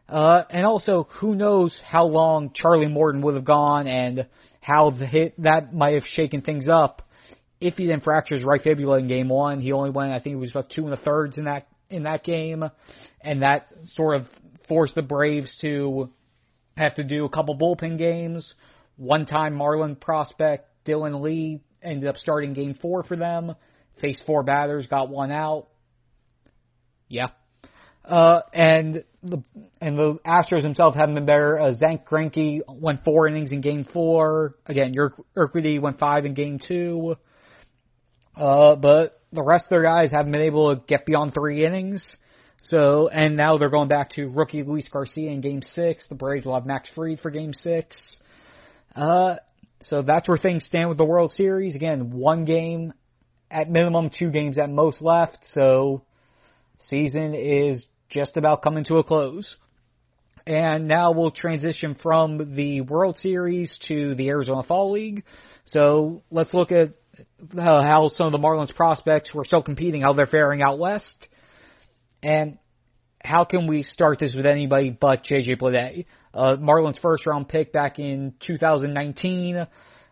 Uh, 0.09 0.43
and 0.51 0.67
also, 0.67 1.09
who 1.21 1.35
knows 1.35 1.79
how 1.87 2.05
long 2.05 2.53
Charlie 2.55 2.89
Morton 2.89 3.23
would 3.23 3.35
have 3.35 3.45
gone 3.45 3.87
and 3.87 4.27
how 4.61 4.91
the 4.91 5.07
hit 5.07 5.41
that 5.43 5.73
might 5.73 5.95
have 5.95 6.05
shaken 6.05 6.43
things 6.43 6.69
up. 6.69 7.03
If 7.61 7.75
he 7.75 7.87
then 7.87 8.01
fractures 8.01 8.45
right 8.45 8.61
fibula 8.61 8.99
in 8.99 9.09
game 9.09 9.29
one, 9.29 9.61
he 9.61 9.73
only 9.73 9.91
went, 9.91 10.13
I 10.13 10.19
think 10.19 10.35
it 10.35 10.39
was 10.39 10.51
about 10.51 10.71
two 10.71 10.85
and 10.85 10.93
a 10.93 10.97
thirds 10.97 11.39
in 11.39 11.45
that 11.45 11.67
in 11.89 12.05
that 12.05 12.25
game, 12.25 12.65
and 13.21 13.43
that 13.43 13.69
sort 13.95 14.17
of 14.17 14.27
forced 14.69 14.95
the 14.95 15.03
Braves 15.03 15.57
to 15.61 16.11
have 16.77 16.95
to 16.95 17.05
do 17.05 17.25
a 17.25 17.29
couple 17.29 17.57
bullpen 17.57 17.99
games. 17.99 18.55
One 18.97 19.27
time 19.27 19.55
Marlin 19.55 19.97
prospect 19.97 20.69
Dylan 20.87 21.21
Lee 21.21 21.61
ended 21.83 22.09
up 22.09 22.17
starting 22.17 22.55
game 22.55 22.75
four 22.81 23.03
for 23.03 23.17
them. 23.17 23.55
Faced 24.01 24.25
four 24.27 24.43
batters, 24.43 24.87
got 24.87 25.11
one 25.11 25.31
out. 25.31 25.69
Yeah, 27.09 27.29
uh, 28.05 28.41
and 28.53 29.05
the 29.23 29.43
and 29.81 29.97
the 29.97 30.19
Astros 30.27 30.63
themselves 30.63 30.97
haven't 30.97 31.15
been 31.15 31.27
better. 31.27 31.59
Uh, 31.59 31.75
Zack 31.75 32.07
Greinke 32.09 32.61
went 32.69 33.05
four 33.05 33.29
innings 33.29 33.53
in 33.53 33.61
Game 33.61 33.85
Four. 33.85 34.57
Again, 34.67 34.95
Urquidy 35.37 35.81
went 35.81 35.99
five 35.99 36.25
in 36.25 36.35
Game 36.35 36.59
Two. 36.59 37.17
Uh, 38.37 38.77
but 38.77 39.21
the 39.33 39.43
rest 39.43 39.67
of 39.67 39.71
their 39.71 39.83
guys 39.83 40.11
haven't 40.11 40.33
been 40.33 40.43
able 40.43 40.75
to 40.75 40.83
get 40.87 41.07
beyond 41.07 41.35
three 41.35 41.65
innings. 41.65 42.17
So, 42.63 43.09
and 43.09 43.37
now 43.37 43.59
they're 43.59 43.71
going 43.71 43.89
back 43.89 44.11
to 44.13 44.29
rookie 44.29 44.63
Luis 44.63 44.89
Garcia 44.89 45.31
in 45.31 45.41
Game 45.41 45.63
Six. 45.63 46.07
The 46.09 46.15
Braves 46.15 46.47
will 46.47 46.55
have 46.55 46.67
Max 46.67 46.89
Fried 46.95 47.21
for 47.21 47.31
Game 47.31 47.53
Six. 47.53 48.17
Uh, 48.95 49.37
so 49.83 50.03
that's 50.03 50.29
where 50.29 50.39
things 50.39 50.65
stand 50.65 50.89
with 50.89 50.99
the 50.99 51.05
World 51.05 51.33
Series. 51.33 51.75
Again, 51.75 52.13
one 52.13 52.45
game 52.45 52.93
at 53.51 53.69
minimum, 53.69 54.11
two 54.17 54.31
games 54.31 54.59
at 54.59 54.71
most 54.71 55.03
left. 55.03 55.39
So, 55.49 56.03
season 56.79 57.35
is 57.35 57.85
just 58.13 58.37
about 58.37 58.63
coming 58.63 58.85
to 58.85 58.97
a 58.97 59.05
close. 59.05 59.57
And 60.47 60.89
now 60.89 61.13
we'll 61.13 61.31
transition 61.31 61.97
from 62.03 62.57
the 62.57 62.81
World 62.81 63.17
Series 63.17 63.79
to 63.89 64.15
the 64.15 64.29
Arizona 64.29 64.63
Fall 64.65 64.93
League. 64.93 65.25
So 65.67 66.23
let's 66.31 66.53
look 66.53 66.73
at 66.73 66.95
how 67.57 68.09
some 68.09 68.27
of 68.27 68.33
the 68.33 68.39
Marlins 68.39 68.75
prospects 68.75 69.31
who 69.31 69.41
are 69.41 69.45
still 69.45 69.63
competing, 69.63 70.03
how 70.03 70.15
they're 70.15 70.27
faring 70.27 70.63
out 70.63 70.79
west. 70.79 71.29
And 72.23 72.59
how 73.23 73.45
can 73.45 73.69
we 73.69 73.85
start 73.85 74.19
this 74.19 74.35
with 74.35 74.47
anybody 74.47 74.91
but 74.91 75.25
JJ 75.25 75.61
Bleday? 75.61 76.07
Uh, 76.35 76.57
Marlins 76.59 77.01
first 77.01 77.27
round 77.27 77.49
pick 77.49 77.73
back 77.73 77.99
in 77.99 78.35
2019. 78.45 79.67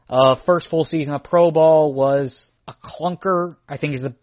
Uh, 0.09 0.37
first 0.47 0.69
full 0.69 0.85
season 0.85 1.15
of 1.15 1.25
Pro 1.25 1.51
Ball 1.51 1.93
was 1.93 2.51
a 2.69 2.75
clunker, 2.75 3.57
I 3.69 3.79
think 3.79 3.95
is 3.95 4.01
the 4.01 4.15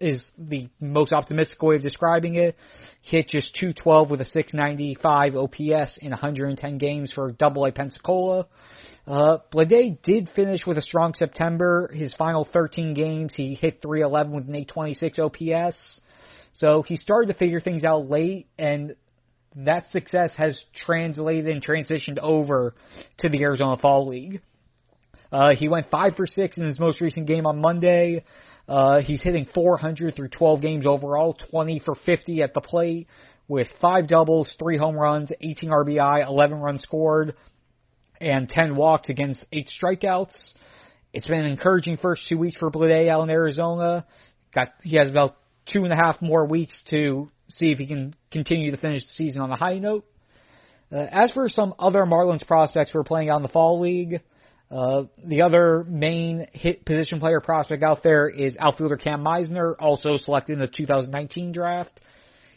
is 0.00 0.30
the 0.38 0.68
most 0.80 1.12
optimistic 1.12 1.62
way 1.62 1.76
of 1.76 1.82
describing 1.82 2.36
it. 2.36 2.56
Hit 3.02 3.28
just 3.28 3.54
212 3.56 4.10
with 4.10 4.20
a 4.20 4.24
695 4.24 5.36
OPS 5.36 5.98
in 5.98 6.10
110 6.10 6.78
games 6.78 7.12
for 7.12 7.32
Double 7.32 7.64
A 7.66 7.72
Pensacola. 7.72 8.46
Uh, 9.06 9.38
Bleday 9.52 10.00
did 10.02 10.28
finish 10.34 10.66
with 10.66 10.76
a 10.76 10.82
strong 10.82 11.14
September. 11.14 11.90
His 11.92 12.12
final 12.14 12.44
13 12.44 12.94
games, 12.94 13.34
he 13.34 13.54
hit 13.54 13.80
311 13.82 14.32
with 14.32 14.48
an 14.48 14.54
826 14.54 15.18
OPS. 15.18 16.00
So 16.54 16.82
he 16.82 16.96
started 16.96 17.28
to 17.28 17.38
figure 17.38 17.60
things 17.60 17.84
out 17.84 18.10
late, 18.10 18.48
and 18.58 18.96
that 19.56 19.88
success 19.90 20.32
has 20.36 20.62
translated 20.74 21.48
and 21.48 21.64
transitioned 21.64 22.18
over 22.18 22.74
to 23.18 23.28
the 23.28 23.40
Arizona 23.42 23.76
Fall 23.76 24.08
League. 24.08 24.42
Uh, 25.30 25.54
he 25.54 25.68
went 25.68 25.90
five 25.90 26.16
for 26.16 26.26
six 26.26 26.56
in 26.56 26.64
his 26.64 26.80
most 26.80 27.00
recent 27.00 27.26
game 27.26 27.46
on 27.46 27.60
Monday. 27.60 28.24
Uh, 28.68 29.00
he's 29.00 29.22
hitting 29.22 29.46
400 29.54 30.14
through 30.14 30.28
12 30.28 30.60
games 30.60 30.86
overall, 30.86 31.34
20 31.50 31.78
for 31.80 31.94
50 31.94 32.42
at 32.42 32.52
the 32.52 32.60
plate, 32.60 33.08
with 33.48 33.66
five 33.80 34.08
doubles, 34.08 34.54
three 34.58 34.76
home 34.76 34.96
runs, 34.96 35.32
18 35.40 35.70
RBI, 35.70 36.26
11 36.26 36.58
runs 36.58 36.82
scored, 36.82 37.34
and 38.20 38.48
10 38.48 38.76
walks 38.76 39.08
against 39.08 39.44
eight 39.52 39.70
strikeouts. 39.82 40.52
It's 41.14 41.26
been 41.26 41.44
an 41.44 41.50
encouraging 41.50 41.96
first 41.96 42.28
two 42.28 42.36
weeks 42.36 42.58
for 42.58 42.70
Bleday 42.70 43.08
out 43.08 43.22
in 43.22 43.30
Arizona. 43.30 44.04
Got 44.54 44.68
he 44.82 44.96
has 44.96 45.10
about 45.10 45.36
two 45.72 45.84
and 45.84 45.92
a 45.92 45.96
half 45.96 46.20
more 46.20 46.44
weeks 46.44 46.82
to 46.90 47.30
see 47.48 47.70
if 47.70 47.78
he 47.78 47.86
can 47.86 48.14
continue 48.30 48.70
to 48.70 48.76
finish 48.76 49.02
the 49.02 49.12
season 49.12 49.40
on 49.40 49.50
a 49.50 49.56
high 49.56 49.78
note. 49.78 50.04
Uh, 50.92 51.06
as 51.10 51.32
for 51.32 51.48
some 51.48 51.74
other 51.78 52.04
Marlins 52.04 52.46
prospects 52.46 52.92
who 52.92 52.98
are 52.98 53.04
playing 53.04 53.30
out 53.30 53.36
in 53.36 53.42
the 53.42 53.48
fall 53.48 53.80
league, 53.80 54.20
uh, 54.70 55.04
the 55.24 55.42
other 55.42 55.82
main 55.88 56.46
hit 56.52 56.84
position 56.84 57.20
player 57.20 57.40
prospect 57.40 57.82
out 57.82 58.02
there 58.02 58.28
is 58.28 58.56
outfielder 58.58 58.96
Cam 58.96 59.24
Misner, 59.24 59.74
also 59.78 60.16
selected 60.18 60.54
in 60.54 60.58
the 60.58 60.66
2019 60.66 61.52
draft. 61.52 62.00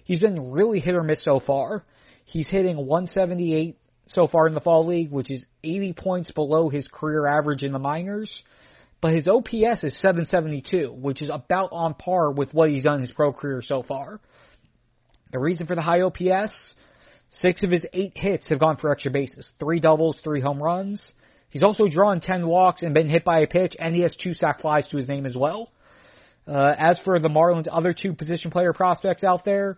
He's 0.03 0.19
been 0.19 0.51
really 0.51 0.79
hit 0.79 0.95
or 0.95 1.03
miss 1.03 1.23
so 1.23 1.39
far. 1.39 1.83
He's 2.25 2.47
hitting 2.47 2.75
178 2.75 3.77
so 4.07 4.27
far 4.27 4.47
in 4.47 4.53
the 4.53 4.59
fall 4.59 4.85
league, 4.85 5.11
which 5.11 5.31
is 5.31 5.45
80 5.63 5.93
points 5.93 6.31
below 6.31 6.69
his 6.69 6.87
career 6.87 7.25
average 7.25 7.63
in 7.63 7.71
the 7.71 7.79
minors. 7.79 8.43
But 8.99 9.13
his 9.13 9.27
OPS 9.27 9.83
is 9.83 9.99
772, 9.99 10.93
which 10.93 11.21
is 11.21 11.29
about 11.31 11.69
on 11.71 11.93
par 11.93 12.31
with 12.31 12.53
what 12.53 12.69
he's 12.69 12.83
done 12.83 12.95
in 12.95 13.01
his 13.01 13.11
pro 13.11 13.31
career 13.31 13.61
so 13.65 13.83
far. 13.83 14.19
The 15.31 15.39
reason 15.39 15.65
for 15.65 15.75
the 15.75 15.81
high 15.81 16.01
OPS, 16.01 16.75
Six 17.33 17.63
of 17.63 17.71
his 17.71 17.85
eight 17.93 18.11
hits 18.15 18.49
have 18.49 18.59
gone 18.59 18.75
for 18.75 18.91
extra 18.91 19.09
bases, 19.09 19.51
three 19.57 19.79
doubles, 19.79 20.19
three 20.21 20.41
home 20.41 20.61
runs. 20.61 21.13
He's 21.51 21.63
also 21.63 21.87
drawn 21.87 22.21
10 22.21 22.47
walks 22.47 22.81
and 22.81 22.93
been 22.93 23.09
hit 23.09 23.23
by 23.23 23.41
a 23.41 23.47
pitch, 23.47 23.75
and 23.77 23.93
he 23.93 24.01
has 24.01 24.15
two 24.15 24.33
sac 24.33 24.61
flies 24.61 24.87
to 24.87 24.97
his 24.97 25.09
name 25.09 25.25
as 25.25 25.35
well. 25.35 25.69
Uh, 26.47 26.73
as 26.77 26.99
for 27.01 27.19
the 27.19 27.27
Marlins' 27.27 27.67
other 27.71 27.93
two 27.93 28.13
position 28.13 28.51
player 28.51 28.73
prospects 28.73 29.23
out 29.23 29.45
there, 29.45 29.77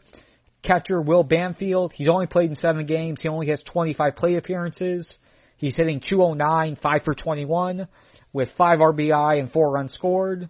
catcher 0.62 1.02
Will 1.02 1.24
Banfield, 1.24 1.92
he's 1.94 2.08
only 2.08 2.28
played 2.28 2.52
in 2.52 2.56
seven 2.56 2.86
games. 2.86 3.22
He 3.22 3.28
only 3.28 3.48
has 3.48 3.62
25 3.64 4.16
plate 4.16 4.38
appearances. 4.38 5.18
He's 5.58 5.76
hitting 5.76 6.00
209, 6.08 6.78
5 6.82 7.02
for 7.04 7.16
21, 7.16 7.88
with 8.34 8.50
5 8.58 8.80
RBI 8.80 9.40
and 9.40 9.52
4 9.52 9.72
runs 9.72 9.94
scored. 9.94 10.50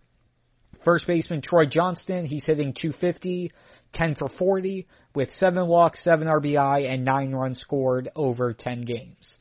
First 0.84 1.08
baseman 1.08 1.42
Troy 1.42 1.66
Johnston, 1.66 2.26
he's 2.26 2.46
hitting 2.46 2.74
250, 2.74 3.52
10 3.94 4.16
for 4.16 4.28
40, 4.28 4.88
with 5.16 5.32
7 5.32 5.68
walks, 5.68 6.04
7 6.04 6.28
RBI, 6.28 6.92
and 6.92 7.06
9 7.06 7.32
runs 7.32 7.60
scored 7.60 8.10
over 8.16 8.54
10 8.54 8.82
games. 8.82 9.38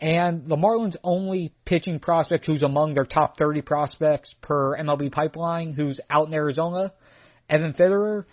And 0.00 0.46
the 0.46 0.56
Marlins' 0.56 0.96
only 1.02 1.52
pitching 1.64 2.00
prospect 2.00 2.46
who's 2.46 2.62
among 2.62 2.94
their 2.94 3.04
top 3.04 3.38
30 3.38 3.62
prospects 3.62 4.34
per 4.42 4.76
MLB 4.76 5.10
pipeline, 5.10 5.72
who's 5.72 6.00
out 6.10 6.28
in 6.28 6.34
Arizona, 6.34 6.92
Evan 7.48 7.72
Fitterer. 7.72 8.24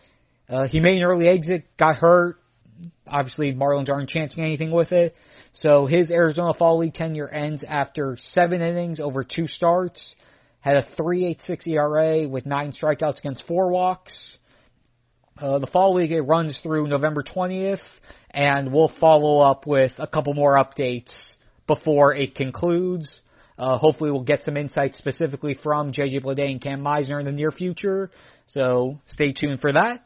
Uh, 0.50 0.68
he 0.68 0.82
made 0.82 0.98
an 0.98 1.04
early 1.04 1.28
exit, 1.28 1.66
got 1.78 1.96
hurt. 1.96 2.38
Obviously, 3.08 3.54
Marlins 3.54 3.90
aren't 3.90 4.10
chancing 4.10 4.44
anything 4.44 4.72
with 4.72 4.92
it. 4.92 5.16
So 5.54 5.86
his 5.86 6.12
Arizona 6.12 6.54
Fall 6.54 6.80
League 6.80 6.96
tenure 6.96 7.30
ends 7.30 7.64
after 7.66 8.18
seven 8.20 8.62
innings 8.62 9.00
over 9.00 9.24
two 9.24 9.48
starts. 9.48 10.16
Had 10.60 10.78
a 10.78 10.84
3.86 11.00 11.68
ERA 11.68 12.28
with 12.28 12.46
nine 12.46 12.74
strikeouts 12.74 13.20
against 13.20 13.46
four 13.48 13.70
walks. 13.70 14.38
Uh, 15.38 15.60
the 15.60 15.68
Fall 15.68 15.96
League 15.96 16.12
it 16.12 16.22
runs 16.22 16.60
through 16.62 16.88
November 16.88 17.24
20th, 17.24 17.82
and 18.32 18.72
we'll 18.72 18.92
follow 19.00 19.40
up 19.40 19.66
with 19.66 19.92
a 19.98 20.08
couple 20.08 20.34
more 20.34 20.56
updates 20.56 21.12
before 21.68 22.14
it 22.14 22.36
concludes. 22.36 23.22
Uh, 23.58 23.78
hopefully, 23.78 24.12
we'll 24.12 24.24
get 24.24 24.44
some 24.44 24.58
insights 24.58 24.98
specifically 24.98 25.58
from 25.62 25.92
JJ 25.92 26.24
Bleday 26.24 26.52
and 26.52 26.62
Cam 26.62 26.82
Misner 26.82 27.20
in 27.20 27.26
the 27.26 27.32
near 27.32 27.52
future. 27.52 28.10
So 28.48 29.00
stay 29.08 29.32
tuned 29.32 29.62
for 29.62 29.74
that. 29.74 30.06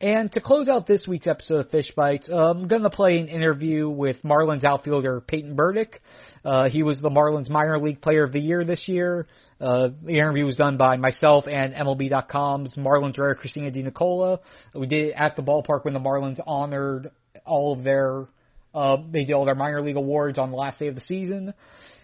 And 0.00 0.30
to 0.32 0.40
close 0.40 0.68
out 0.68 0.86
this 0.86 1.06
week's 1.06 1.26
episode 1.28 1.66
of 1.66 1.70
Fish 1.70 1.92
Bites, 1.96 2.28
uh, 2.28 2.50
I'm 2.50 2.66
going 2.66 2.82
to 2.82 2.90
play 2.90 3.18
an 3.18 3.28
interview 3.28 3.88
with 3.88 4.16
Marlins 4.22 4.64
outfielder 4.64 5.20
Peyton 5.20 5.54
Burdick. 5.54 6.02
Uh, 6.44 6.68
he 6.68 6.82
was 6.82 7.00
the 7.00 7.08
Marlins 7.08 7.48
minor 7.48 7.78
league 7.78 8.02
player 8.02 8.24
of 8.24 8.32
the 8.32 8.40
year 8.40 8.64
this 8.64 8.86
year. 8.86 9.26
Uh, 9.60 9.90
the 10.02 10.18
interview 10.18 10.44
was 10.44 10.56
done 10.56 10.76
by 10.76 10.96
myself 10.96 11.46
and 11.46 11.72
MLB.com's 11.72 12.76
Marlins 12.76 13.16
writer 13.16 13.36
Christina 13.36 13.70
Di. 13.70 14.38
We 14.74 14.86
did 14.86 15.06
it 15.06 15.14
at 15.16 15.36
the 15.36 15.42
ballpark 15.42 15.84
when 15.84 15.94
the 15.94 16.00
Marlins 16.00 16.40
honored 16.44 17.10
all 17.46 17.72
of 17.72 17.84
their, 17.84 18.26
uh, 18.74 18.96
they 19.10 19.24
did 19.24 19.32
all 19.32 19.44
their 19.44 19.54
minor 19.54 19.82
league 19.82 19.96
awards 19.96 20.38
on 20.38 20.50
the 20.50 20.56
last 20.56 20.78
day 20.78 20.88
of 20.88 20.94
the 20.94 21.00
season. 21.00 21.54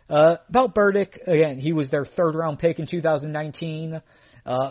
Uh, 0.08 0.36
about 0.48 0.74
Burdick, 0.74 1.20
again, 1.26 1.58
he 1.58 1.72
was 1.72 1.90
their 1.90 2.04
third 2.04 2.34
round 2.34 2.58
pick 2.58 2.78
in 2.78 2.86
2019. 2.86 4.00
Uh, 4.44 4.70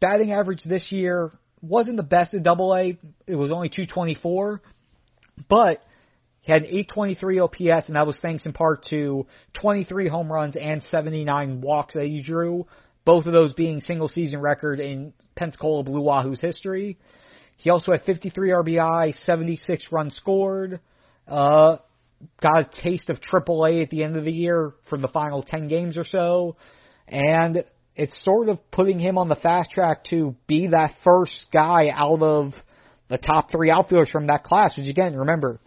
batting 0.00 0.32
average 0.32 0.62
this 0.64 0.90
year 0.90 1.30
wasn't 1.60 1.96
the 1.96 2.02
best 2.02 2.34
in 2.34 2.42
Double 2.42 2.74
A. 2.74 2.98
It 3.26 3.34
was 3.34 3.50
only 3.50 3.68
224, 3.68 4.62
but 5.48 5.82
he 6.40 6.52
had 6.52 6.62
an 6.62 6.68
823 6.68 7.40
OPS, 7.40 7.88
and 7.88 7.96
that 7.96 8.06
was 8.06 8.18
thanks 8.20 8.46
in 8.46 8.52
part 8.52 8.86
to 8.90 9.26
23 9.60 10.08
home 10.08 10.32
runs 10.32 10.56
and 10.56 10.82
79 10.84 11.60
walks 11.60 11.94
that 11.94 12.06
he 12.06 12.22
drew. 12.22 12.66
Both 13.04 13.26
of 13.26 13.32
those 13.32 13.52
being 13.54 13.80
single 13.80 14.08
season 14.08 14.40
record 14.40 14.80
in 14.80 15.12
Pensacola 15.34 15.82
Blue 15.82 16.00
Wahoo's 16.00 16.40
history. 16.40 16.98
He 17.56 17.70
also 17.70 17.92
had 17.92 18.02
53 18.02 18.50
RBI, 18.50 19.14
76 19.24 19.92
runs 19.92 20.14
scored. 20.14 20.80
Uh, 21.28 21.76
got 22.40 22.60
a 22.60 22.82
taste 22.82 23.10
of 23.10 23.20
AAA 23.20 23.82
at 23.82 23.90
the 23.90 24.02
end 24.02 24.16
of 24.16 24.24
the 24.24 24.32
year 24.32 24.72
for 24.88 24.98
the 24.98 25.08
final 25.08 25.42
10 25.42 25.68
games 25.68 25.96
or 25.96 26.04
so. 26.04 26.56
And 27.06 27.64
it's 27.94 28.24
sort 28.24 28.48
of 28.48 28.58
putting 28.70 28.98
him 28.98 29.18
on 29.18 29.28
the 29.28 29.36
fast 29.36 29.70
track 29.70 30.04
to 30.04 30.34
be 30.46 30.68
that 30.68 30.94
first 31.04 31.46
guy 31.52 31.88
out 31.92 32.22
of 32.22 32.54
the 33.08 33.18
top 33.18 33.50
three 33.50 33.70
outfielders 33.70 34.10
from 34.10 34.28
that 34.28 34.44
class. 34.44 34.76
Which 34.76 34.88
again, 34.88 35.16
remember, 35.16 35.60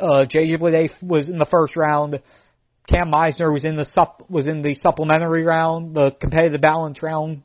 uh, 0.00 0.26
JJ 0.26 0.58
Bleday 0.58 0.90
was 1.02 1.28
in 1.28 1.38
the 1.38 1.46
first 1.46 1.76
round. 1.76 2.20
Cam 2.88 3.10
Misner 3.10 3.52
was 3.52 3.64
in 3.64 3.76
the 3.76 3.86
sup 3.86 4.28
was 4.28 4.46
in 4.46 4.62
the 4.62 4.74
supplementary 4.74 5.42
round, 5.42 5.94
the 5.94 6.10
competitive 6.20 6.60
balance 6.60 7.02
round, 7.02 7.42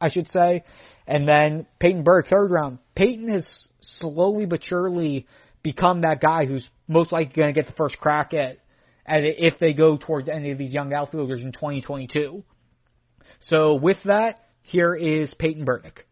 I 0.00 0.08
should 0.08 0.28
say, 0.28 0.62
and 1.06 1.28
then 1.28 1.66
Peyton 1.78 2.04
Berg 2.04 2.26
third 2.28 2.50
round. 2.50 2.78
Peyton 2.94 3.28
has 3.28 3.68
slowly 3.80 4.46
but 4.46 4.64
surely 4.64 5.26
become 5.72 6.00
that 6.00 6.20
guy 6.20 6.46
who's 6.46 6.66
most 6.88 7.12
likely 7.12 7.34
going 7.36 7.52
to 7.52 7.60
get 7.60 7.68
the 7.68 7.76
first 7.76 7.98
crack 7.98 8.32
at 8.32 8.56
at 9.04 9.20
it 9.24 9.36
if 9.38 9.58
they 9.58 9.72
go 9.72 9.96
towards 9.96 10.28
any 10.28 10.50
of 10.50 10.58
these 10.58 10.72
young 10.72 10.92
outfielders 10.92 11.40
in 11.40 11.52
2022. 11.52 12.42
So 13.40 13.74
with 13.74 13.96
that, 14.04 14.40
here 14.62 14.94
is 14.94 15.32
Peyton 15.38 15.64
Burdick. 15.64 16.04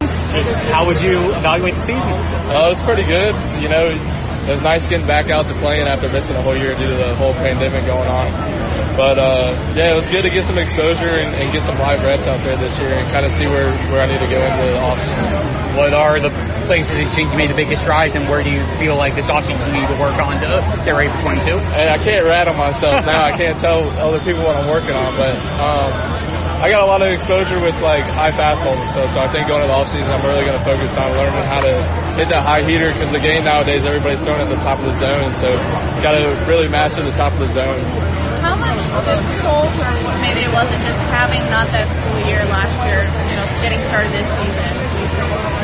How 0.00 0.88
would 0.88 1.00
you 1.04 1.36
evaluate 1.36 1.76
the 1.76 1.84
season? 1.84 2.08
Uh, 2.48 2.72
it's 2.72 2.80
pretty 2.88 3.04
good. 3.04 3.36
You 3.60 3.68
know, 3.68 3.92
it 3.92 4.52
was 4.56 4.64
nice 4.64 4.80
getting 4.88 5.06
back 5.06 5.28
out 5.28 5.44
to 5.44 5.54
playing 5.60 5.84
after 5.84 6.08
missing 6.08 6.36
a 6.36 6.42
whole 6.42 6.56
year 6.56 6.72
due 6.72 6.88
to 6.88 6.96
the 6.96 7.12
whole 7.16 7.36
pandemic 7.36 7.84
going 7.84 8.08
on. 8.08 8.32
But 8.96 9.20
uh, 9.20 9.76
yeah, 9.76 9.92
it 9.92 9.96
was 9.96 10.08
good 10.08 10.24
to 10.24 10.32
get 10.32 10.48
some 10.48 10.56
exposure 10.56 11.20
and, 11.20 11.36
and 11.36 11.52
get 11.52 11.68
some 11.68 11.76
live 11.76 12.00
reps 12.00 12.24
out 12.24 12.40
there 12.44 12.56
this 12.56 12.72
year 12.80 12.96
and 12.96 13.12
kind 13.12 13.28
of 13.28 13.32
see 13.36 13.44
where, 13.44 13.72
where 13.92 14.00
I 14.00 14.08
need 14.08 14.24
to 14.24 14.30
go 14.32 14.40
into 14.40 14.72
the 14.72 14.80
offseason. 14.80 15.61
What 15.72 15.96
are 15.96 16.20
the 16.20 16.28
places 16.68 16.92
you 17.00 17.08
think 17.16 17.32
you 17.32 17.38
made 17.40 17.48
the 17.48 17.56
biggest 17.56 17.80
strides, 17.82 18.12
and 18.12 18.28
where 18.28 18.44
do 18.44 18.52
you 18.52 18.60
feel 18.76 18.94
like 18.94 19.16
this 19.16 19.24
offseason 19.24 19.72
you 19.72 19.80
need 19.80 19.88
to 19.88 19.96
work 19.96 20.20
on 20.20 20.36
to 20.44 20.60
get 20.84 20.92
ready 20.92 21.08
for 21.08 21.32
22? 21.32 21.56
And 21.56 21.88
I 21.88 21.96
can't 21.96 22.28
rattle 22.28 22.52
myself 22.52 23.00
now. 23.08 23.24
I 23.24 23.32
can't 23.32 23.56
tell 23.56 23.88
other 23.96 24.20
people 24.20 24.44
what 24.44 24.56
I'm 24.60 24.68
working 24.68 24.92
on, 24.92 25.16
but 25.16 25.32
um, 25.56 25.90
I 26.62 26.70
got 26.70 26.84
a 26.84 26.88
lot 26.88 27.00
of 27.02 27.10
exposure 27.10 27.58
with 27.58 27.74
like 27.80 28.04
high 28.04 28.30
fastballs 28.30 28.78
and 28.78 28.90
stuff. 28.94 29.08
So 29.16 29.18
I 29.24 29.28
think 29.32 29.48
going 29.50 29.66
into 29.66 29.72
the 29.72 29.78
offseason, 29.80 30.12
I'm 30.12 30.22
really 30.22 30.44
going 30.46 30.60
to 30.60 30.66
focus 30.68 30.92
on 30.94 31.16
learning 31.16 31.42
how 31.48 31.58
to 31.64 31.74
hit 32.20 32.28
that 32.28 32.44
high 32.44 32.62
heater 32.62 32.92
because 32.92 33.10
the 33.10 33.18
game 33.18 33.48
nowadays 33.48 33.82
everybody's 33.88 34.20
throwing 34.22 34.44
at 34.44 34.50
the 34.52 34.60
top 34.60 34.78
of 34.78 34.86
the 34.86 34.96
zone. 35.00 35.32
So 35.40 35.56
got 36.04 36.14
to 36.14 36.36
really 36.46 36.68
master 36.68 37.02
the 37.02 37.16
top 37.18 37.32
of 37.34 37.42
the 37.42 37.50
zone. 37.50 37.82
How 38.44 38.54
much 38.54 38.78
difficult, 39.02 39.74
or 39.74 40.14
maybe 40.22 40.44
it 40.46 40.52
wasn't 40.54 40.84
just 40.84 41.00
having 41.10 41.48
not 41.50 41.72
that 41.74 41.88
full 42.04 42.20
year 42.28 42.46
last 42.46 42.76
year, 42.86 43.10
you 43.26 43.34
know, 43.34 43.46
getting 43.58 43.82
started 43.90 44.14
this 44.14 44.28
season? 44.38 44.81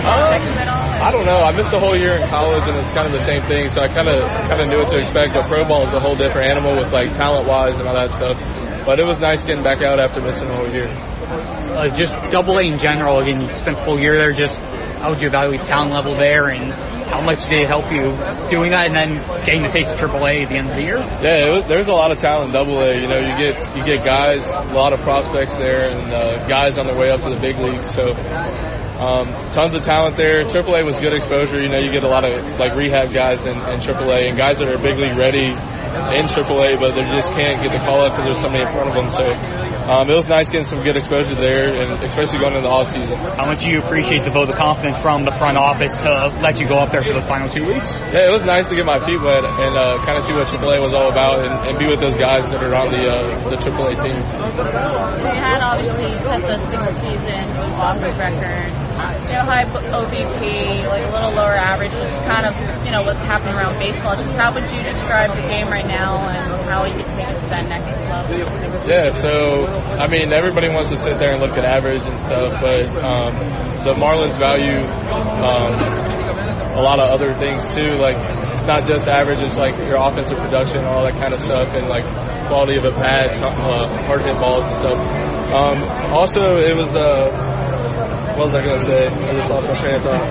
I 0.04 1.10
don't 1.14 1.24
know. 1.24 1.40
I 1.40 1.54
missed 1.54 1.70
a 1.72 1.80
whole 1.80 1.96
year 1.96 2.18
in 2.18 2.26
college, 2.28 2.66
and 2.66 2.74
it's 2.76 2.90
kind 2.92 3.06
of 3.06 3.14
the 3.14 3.24
same 3.24 3.42
thing. 3.46 3.70
So 3.72 3.82
I 3.82 3.88
kind 3.88 4.10
of 4.10 4.18
kind 4.50 4.60
of 4.60 4.66
knew 4.66 4.82
what 4.82 4.90
to 4.92 4.98
expect. 4.98 5.34
But 5.34 5.46
pro 5.46 5.62
ball 5.64 5.86
is 5.86 5.94
a 5.94 6.00
whole 6.02 6.18
different 6.18 6.50
animal 6.50 6.74
with 6.74 6.90
like 6.90 7.14
talent 7.14 7.46
wise 7.46 7.78
and 7.78 7.86
all 7.86 7.96
that 7.96 8.10
stuff. 8.18 8.36
But 8.84 8.98
it 8.98 9.06
was 9.06 9.18
nice 9.22 9.42
getting 9.46 9.62
back 9.62 9.80
out 9.80 10.02
after 10.02 10.20
missing 10.20 10.50
a 10.50 10.56
whole 10.56 10.70
year. 10.70 10.88
Uh, 10.88 11.92
just 11.94 12.16
double 12.32 12.58
A 12.58 12.64
in 12.64 12.80
general. 12.80 13.20
Again, 13.20 13.44
you 13.44 13.48
spent 13.60 13.78
a 13.78 13.84
full 13.84 14.00
year 14.00 14.16
there. 14.16 14.34
Just 14.34 14.56
how 14.98 15.14
would 15.14 15.22
you 15.22 15.30
evaluate 15.30 15.62
talent 15.70 15.94
level 15.94 16.18
there, 16.18 16.50
and 16.50 16.74
how 17.06 17.22
much 17.22 17.38
did 17.46 17.62
it 17.62 17.68
help 17.70 17.86
you 17.94 18.10
doing 18.50 18.74
that, 18.74 18.90
and 18.90 18.96
then 18.96 19.22
getting 19.46 19.62
the 19.62 19.70
taste 19.70 19.94
of 19.94 20.00
AAA 20.02 20.44
at 20.44 20.48
the 20.50 20.58
end 20.58 20.68
of 20.68 20.76
the 20.76 20.82
year? 20.82 20.98
Yeah, 21.22 21.54
was, 21.54 21.64
there's 21.70 21.86
a 21.86 21.94
lot 21.94 22.10
of 22.10 22.18
talent 22.18 22.50
in 22.50 22.58
Double 22.58 22.82
A. 22.82 22.98
You 22.98 23.06
know, 23.06 23.22
you 23.22 23.34
get 23.38 23.54
you 23.78 23.82
get 23.86 24.02
guys, 24.02 24.42
a 24.42 24.74
lot 24.74 24.90
of 24.90 24.98
prospects 25.06 25.54
there, 25.60 25.88
and 25.92 26.10
uh, 26.10 26.48
guys 26.50 26.74
on 26.76 26.90
their 26.90 26.98
way 26.98 27.14
up 27.14 27.22
to 27.22 27.30
the 27.30 27.38
big 27.38 27.56
leagues. 27.62 27.86
So 27.94 28.10
um, 28.98 29.30
tons 29.54 29.78
of 29.78 29.86
talent 29.86 30.18
there. 30.18 30.42
AAA 30.42 30.82
was 30.82 30.98
good 30.98 31.14
exposure. 31.14 31.62
You 31.62 31.70
know, 31.70 31.78
you 31.78 31.94
get 31.94 32.02
a 32.02 32.10
lot 32.10 32.26
of 32.26 32.34
like 32.58 32.74
rehab 32.74 33.14
guys 33.14 33.38
in, 33.46 33.54
in 33.54 33.78
AAA 33.78 34.30
and 34.30 34.34
guys 34.34 34.58
that 34.58 34.66
are 34.66 34.78
big 34.82 34.98
league 34.98 35.14
ready 35.14 35.54
in 36.18 36.24
AAA, 36.26 36.82
but 36.82 36.98
they 36.98 37.06
just 37.14 37.30
can't 37.34 37.62
get 37.62 37.70
the 37.70 37.82
call 37.86 38.02
up 38.02 38.14
because 38.14 38.26
there's 38.26 38.42
somebody 38.42 38.66
in 38.66 38.70
front 38.74 38.90
of 38.90 38.94
them. 38.98 39.08
So 39.14 39.24
um, 39.88 40.10
it 40.10 40.16
was 40.18 40.26
nice 40.28 40.50
getting 40.50 40.68
some 40.68 40.82
good 40.82 40.98
exposure 40.98 41.38
there, 41.38 41.78
and 41.78 42.02
especially 42.04 42.42
going 42.42 42.58
into 42.58 42.66
the 42.66 42.74
off 42.74 42.90
season. 42.90 43.16
How 43.38 43.48
much 43.48 43.62
do 43.62 43.70
you 43.70 43.80
appreciate 43.80 44.26
the 44.26 44.34
vote 44.34 44.50
of 44.50 44.58
confidence 44.58 44.98
from 45.00 45.24
the 45.24 45.32
front 45.40 45.56
office 45.56 45.94
to 46.04 46.34
let 46.42 46.58
you 46.58 46.68
go 46.68 46.82
up 46.82 46.90
there 46.92 47.00
for 47.06 47.14
those 47.16 47.26
final 47.30 47.48
two 47.48 47.64
weeks? 47.64 47.88
Yeah, 48.12 48.28
it 48.28 48.34
was 48.34 48.44
nice 48.44 48.68
to 48.68 48.74
get 48.76 48.84
my 48.84 49.00
feet 49.06 49.22
wet 49.22 49.46
and 49.46 49.72
uh, 49.78 50.02
kind 50.04 50.18
of 50.18 50.26
see 50.26 50.34
what 50.34 50.50
AAA 50.50 50.82
was 50.82 50.92
all 50.92 51.08
about, 51.08 51.40
and, 51.40 51.72
and 51.72 51.74
be 51.78 51.86
with 51.86 52.02
those 52.02 52.18
guys 52.18 52.44
that 52.50 52.60
are 52.60 52.74
on 52.74 52.90
the 52.90 53.02
uh, 53.06 53.48
the 53.48 53.58
AAA 53.62 53.94
team. 54.02 54.20
You 55.22 55.32
had 55.32 55.62
obviously 55.64 56.12
set 56.20 56.42
the 56.44 56.58
single 56.68 56.94
season 57.00 57.48
Wofford 57.78 58.18
record 58.18 58.87
you 58.98 59.34
know, 59.38 59.46
high 59.46 59.64
OBP, 59.64 60.42
like 60.90 61.06
a 61.06 61.12
little 61.14 61.30
lower 61.30 61.54
average, 61.54 61.94
which 61.94 62.10
is 62.10 62.22
kind 62.26 62.44
of, 62.44 62.52
you 62.82 62.90
know, 62.90 63.06
what's 63.06 63.22
happening 63.22 63.54
around 63.54 63.78
baseball. 63.78 64.18
Just 64.18 64.34
how 64.34 64.50
would 64.50 64.66
you 64.74 64.82
describe 64.82 65.30
the 65.38 65.46
game 65.46 65.70
right 65.70 65.86
now 65.86 66.26
and 66.26 66.66
how 66.66 66.82
you 66.84 66.98
could 66.98 67.08
take 67.14 67.30
it 67.30 67.38
to 67.38 67.48
that 67.50 67.66
next 67.70 67.94
level? 68.10 68.34
Yeah, 68.90 69.14
so, 69.22 69.66
I 70.00 70.10
mean, 70.10 70.34
everybody 70.34 70.68
wants 70.68 70.90
to 70.90 70.98
sit 71.00 71.20
there 71.22 71.36
and 71.36 71.40
look 71.40 71.54
at 71.54 71.64
average 71.64 72.02
and 72.02 72.18
stuff, 72.26 72.58
but 72.58 72.88
um, 72.98 73.32
the 73.86 73.94
Marlins 73.94 74.38
value 74.40 74.82
um, 74.82 75.72
a 76.78 76.82
lot 76.82 77.02
of 77.02 77.10
other 77.10 77.34
things 77.42 77.58
too, 77.74 77.98
like 77.98 78.14
it's 78.54 78.66
not 78.66 78.86
just 78.86 79.10
average, 79.10 79.42
it's 79.42 79.58
like 79.58 79.74
your 79.82 79.98
offensive 79.98 80.38
production, 80.38 80.86
all 80.86 81.02
that 81.02 81.18
kind 81.18 81.34
of 81.34 81.40
stuff, 81.42 81.74
and 81.74 81.90
like 81.90 82.06
quality 82.46 82.78
of 82.78 82.86
a 82.86 82.94
pad, 82.94 83.34
uh, 83.42 83.90
hard 84.06 84.22
hit 84.22 84.38
balls 84.38 84.62
and 84.62 84.76
stuff. 84.78 84.98
Um, 85.48 85.78
also, 86.14 86.60
it 86.60 86.76
was 86.76 86.92
uh, 86.94 87.47
what 88.38 88.48
was 88.48 88.54
I 88.54 88.62
gonna 88.62 88.86
say? 88.86 89.10
I 89.10 89.30
just 89.34 89.50
lost 89.50 89.66
my 89.66 89.76
train 89.82 89.98
of 89.98 90.02
thought. 90.06 90.22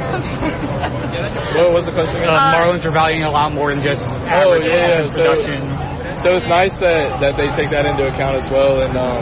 what 1.59 1.71
was 1.75 1.83
the 1.85 1.91
question? 1.93 2.23
Uh, 2.23 2.31
again? 2.31 2.55
Marlins 2.55 2.83
are 2.87 2.95
valuing 2.95 3.27
a 3.27 3.33
lot 3.33 3.51
more 3.51 3.69
than 3.75 3.83
just 3.83 4.01
Oh 4.01 4.55
average 4.55 4.63
yeah, 4.65 4.71
yeah. 4.71 4.87
offense 5.03 5.11
So, 5.11 5.23
production. 5.27 5.59
so 6.23 6.27
it's 6.39 6.47
nice 6.47 6.71
that 6.79 7.19
that 7.19 7.33
they 7.35 7.51
take 7.59 7.67
that 7.75 7.83
into 7.83 8.07
account 8.07 8.39
as 8.39 8.47
well. 8.47 8.79
And 8.81 8.95
um, 8.95 9.21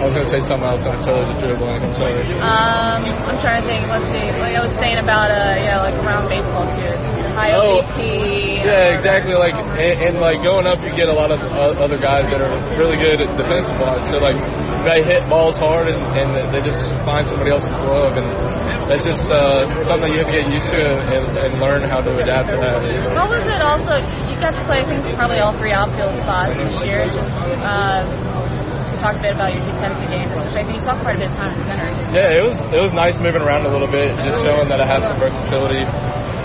I 0.00 0.08
was 0.08 0.16
gonna 0.16 0.32
say 0.32 0.40
something 0.42 0.66
else, 0.66 0.82
and 0.82 0.96
I 0.96 1.00
totally 1.04 1.28
just 1.30 1.38
drew 1.44 1.52
a 1.54 1.58
blank. 1.60 1.84
I'm 1.84 1.94
sorry. 1.94 2.24
Um, 2.40 3.00
I'm 3.28 3.38
trying 3.44 3.62
to 3.62 3.66
think. 3.68 3.84
Let's 3.86 4.08
see. 4.10 4.26
Like 4.40 4.56
I 4.58 4.62
was 4.64 4.74
saying 4.82 4.98
about 4.98 5.28
uh, 5.30 5.54
yeah, 5.62 5.78
like 5.84 5.94
around 6.02 6.26
baseball 6.32 6.66
too. 6.74 6.90
High 7.36 7.52
Oh, 7.56 7.80
OBP. 7.80 8.66
Yeah, 8.66 8.92
exactly. 8.96 9.32
Like 9.38 9.54
and, 9.54 9.96
and 10.02 10.14
like 10.20 10.42
going 10.44 10.66
up, 10.66 10.82
you 10.84 10.90
get 10.98 11.06
a 11.08 11.14
lot 11.16 11.30
of 11.32 11.38
uh, 11.40 11.78
other 11.84 11.96
guys 12.00 12.26
that 12.32 12.40
are 12.42 12.52
really 12.76 12.96
good 13.00 13.22
at 13.24 13.30
defensive 13.38 13.78
wise. 13.80 14.02
So 14.10 14.18
like 14.18 14.36
they 14.84 15.02
hit 15.06 15.26
balls 15.30 15.58
hard 15.58 15.88
and, 15.88 16.00
and 16.14 16.50
they 16.50 16.62
just 16.62 16.82
find 17.06 17.26
somebody 17.26 17.50
else's 17.50 17.74
glove, 17.86 18.18
and 18.18 18.26
that's 18.90 19.06
just 19.06 19.22
uh, 19.30 19.66
something 19.86 20.10
you 20.10 20.22
have 20.22 20.30
to 20.30 20.36
get 20.36 20.46
used 20.50 20.68
to 20.74 20.82
and, 20.82 21.38
and 21.38 21.50
learn 21.62 21.86
how 21.86 22.02
to 22.02 22.10
adapt 22.18 22.50
to 22.50 22.58
that. 22.58 22.82
How 23.14 23.30
was 23.30 23.44
it 23.46 23.62
also? 23.62 23.98
You 24.28 24.34
got 24.42 24.54
to 24.58 24.62
play, 24.66 24.82
I 24.82 24.86
think, 24.86 25.06
probably 25.14 25.38
all 25.38 25.54
three 25.56 25.72
outfield 25.72 26.18
spots 26.22 26.58
this 26.58 26.76
year. 26.82 27.06
Just 27.08 27.30
um, 27.62 28.04
talk 28.98 29.18
a 29.18 29.22
bit 29.22 29.34
about 29.34 29.54
your 29.54 29.62
defensive 29.66 30.06
game. 30.10 30.30
Especially, 30.30 30.62
I 30.62 30.64
think 30.66 30.76
you 30.78 30.84
saw 30.86 30.94
quite 31.02 31.18
a 31.18 31.20
bit 31.22 31.30
of 31.30 31.36
time 31.38 31.54
in 31.58 31.62
center. 31.66 31.88
Yeah, 32.14 32.38
it 32.38 32.42
was 32.42 32.54
it 32.70 32.78
was 32.82 32.94
nice 32.94 33.18
moving 33.18 33.42
around 33.42 33.66
a 33.66 33.72
little 33.72 33.90
bit, 33.90 34.14
just 34.22 34.42
showing 34.46 34.70
that 34.70 34.78
I 34.82 34.86
have 34.86 35.02
some 35.06 35.18
versatility. 35.18 35.82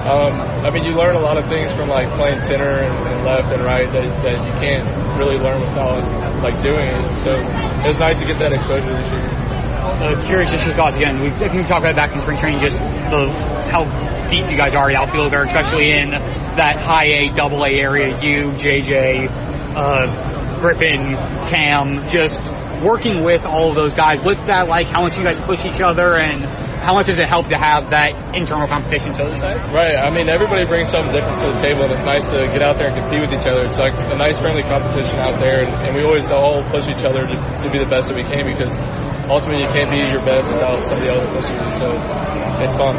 Um, 0.07 0.39
I 0.63 0.71
mean, 0.71 0.87
you 0.87 0.95
learn 0.95 1.19
a 1.19 1.23
lot 1.23 1.35
of 1.35 1.51
things 1.51 1.67
from 1.75 1.91
like 1.91 2.07
playing 2.15 2.39
center 2.47 2.79
and, 2.79 2.95
and 3.11 3.19
left 3.27 3.51
and 3.51 3.59
right 3.59 3.91
that, 3.91 4.07
that 4.23 4.39
you 4.39 4.53
can't 4.55 4.87
really 5.19 5.35
learn 5.35 5.59
without 5.59 5.99
like 6.39 6.55
doing 6.63 6.87
it. 6.87 7.03
So 7.27 7.35
it 7.35 7.91
was 7.91 7.99
nice 7.99 8.15
to 8.23 8.25
get 8.25 8.39
that 8.39 8.55
exposure 8.55 8.87
this 8.87 9.09
year. 9.11 9.27
Uh, 9.27 10.15
curious 10.23 10.47
just 10.47 10.63
your 10.63 10.79
thoughts 10.79 10.95
again. 10.95 11.19
We, 11.19 11.27
I 11.35 11.51
think 11.51 11.59
we 11.59 11.67
talked 11.67 11.83
about 11.83 11.99
back 11.99 12.15
in 12.15 12.23
spring 12.23 12.39
training, 12.39 12.63
just 12.63 12.79
the 13.11 13.27
how 13.67 13.83
deep 14.31 14.47
you 14.47 14.55
guys 14.55 14.71
are 14.75 14.87
at 14.87 14.95
outfielder, 14.95 15.43
especially 15.43 15.91
in 15.91 16.15
that 16.55 16.79
high 16.79 17.07
A, 17.07 17.21
double 17.35 17.67
A 17.67 17.71
area. 17.75 18.15
You, 18.23 18.55
JJ, 18.55 19.27
uh, 19.75 20.59
Griffin, 20.63 21.19
Cam, 21.51 22.07
just 22.11 22.39
working 22.83 23.23
with 23.23 23.43
all 23.43 23.71
of 23.71 23.75
those 23.75 23.95
guys. 23.95 24.23
What's 24.23 24.43
that 24.47 24.67
like? 24.67 24.87
How 24.87 25.03
much 25.03 25.19
you 25.19 25.23
guys 25.23 25.39
push 25.43 25.59
each 25.67 25.81
other, 25.83 26.15
and 26.19 26.43
how 26.87 26.95
much 26.95 27.11
does 27.11 27.19
it 27.19 27.27
help 27.27 27.51
to 27.51 27.59
have 27.59 27.91
that 27.91 28.15
internal 28.31 28.63
competition, 28.63 29.11
so 29.11 29.27
to 29.27 29.35
say? 29.35 29.59
Right. 29.75 29.99
I 29.99 30.07
mean, 30.07 30.31
everybody 30.31 30.63
brings 30.63 30.87
something 30.87 31.11
different 31.11 31.35
to 31.43 31.51
the 31.51 31.59
table, 31.59 31.83
and 31.83 31.91
it's 31.91 32.07
nice 32.07 32.23
to 32.31 32.47
get 32.55 32.63
out 32.63 32.79
there 32.79 32.87
and 32.87 32.95
compete 32.95 33.27
with 33.27 33.35
each 33.35 33.43
other. 33.43 33.67
It's 33.67 33.75
like 33.75 33.91
a 33.91 34.15
nice, 34.15 34.39
friendly 34.39 34.63
competition 34.63 35.19
out 35.19 35.35
there, 35.35 35.67
and, 35.67 35.75
and 35.83 35.91
we 35.91 36.07
always 36.07 36.31
all 36.31 36.63
push 36.71 36.87
each 36.87 37.03
other 37.03 37.27
to, 37.27 37.35
to 37.35 37.67
be 37.67 37.83
the 37.83 37.91
best 37.91 38.07
that 38.07 38.15
we 38.15 38.23
can 38.23 38.47
because 38.47 38.71
ultimately 39.27 39.67
you 39.67 39.71
can't 39.75 39.91
be 39.91 39.99
your 39.99 40.23
best 40.23 40.47
without 40.47 40.79
somebody 40.87 41.11
else 41.11 41.27
pushing 41.27 41.59
you. 41.59 41.71
So 41.75 41.91
it's 42.63 42.75
fun. 42.79 42.95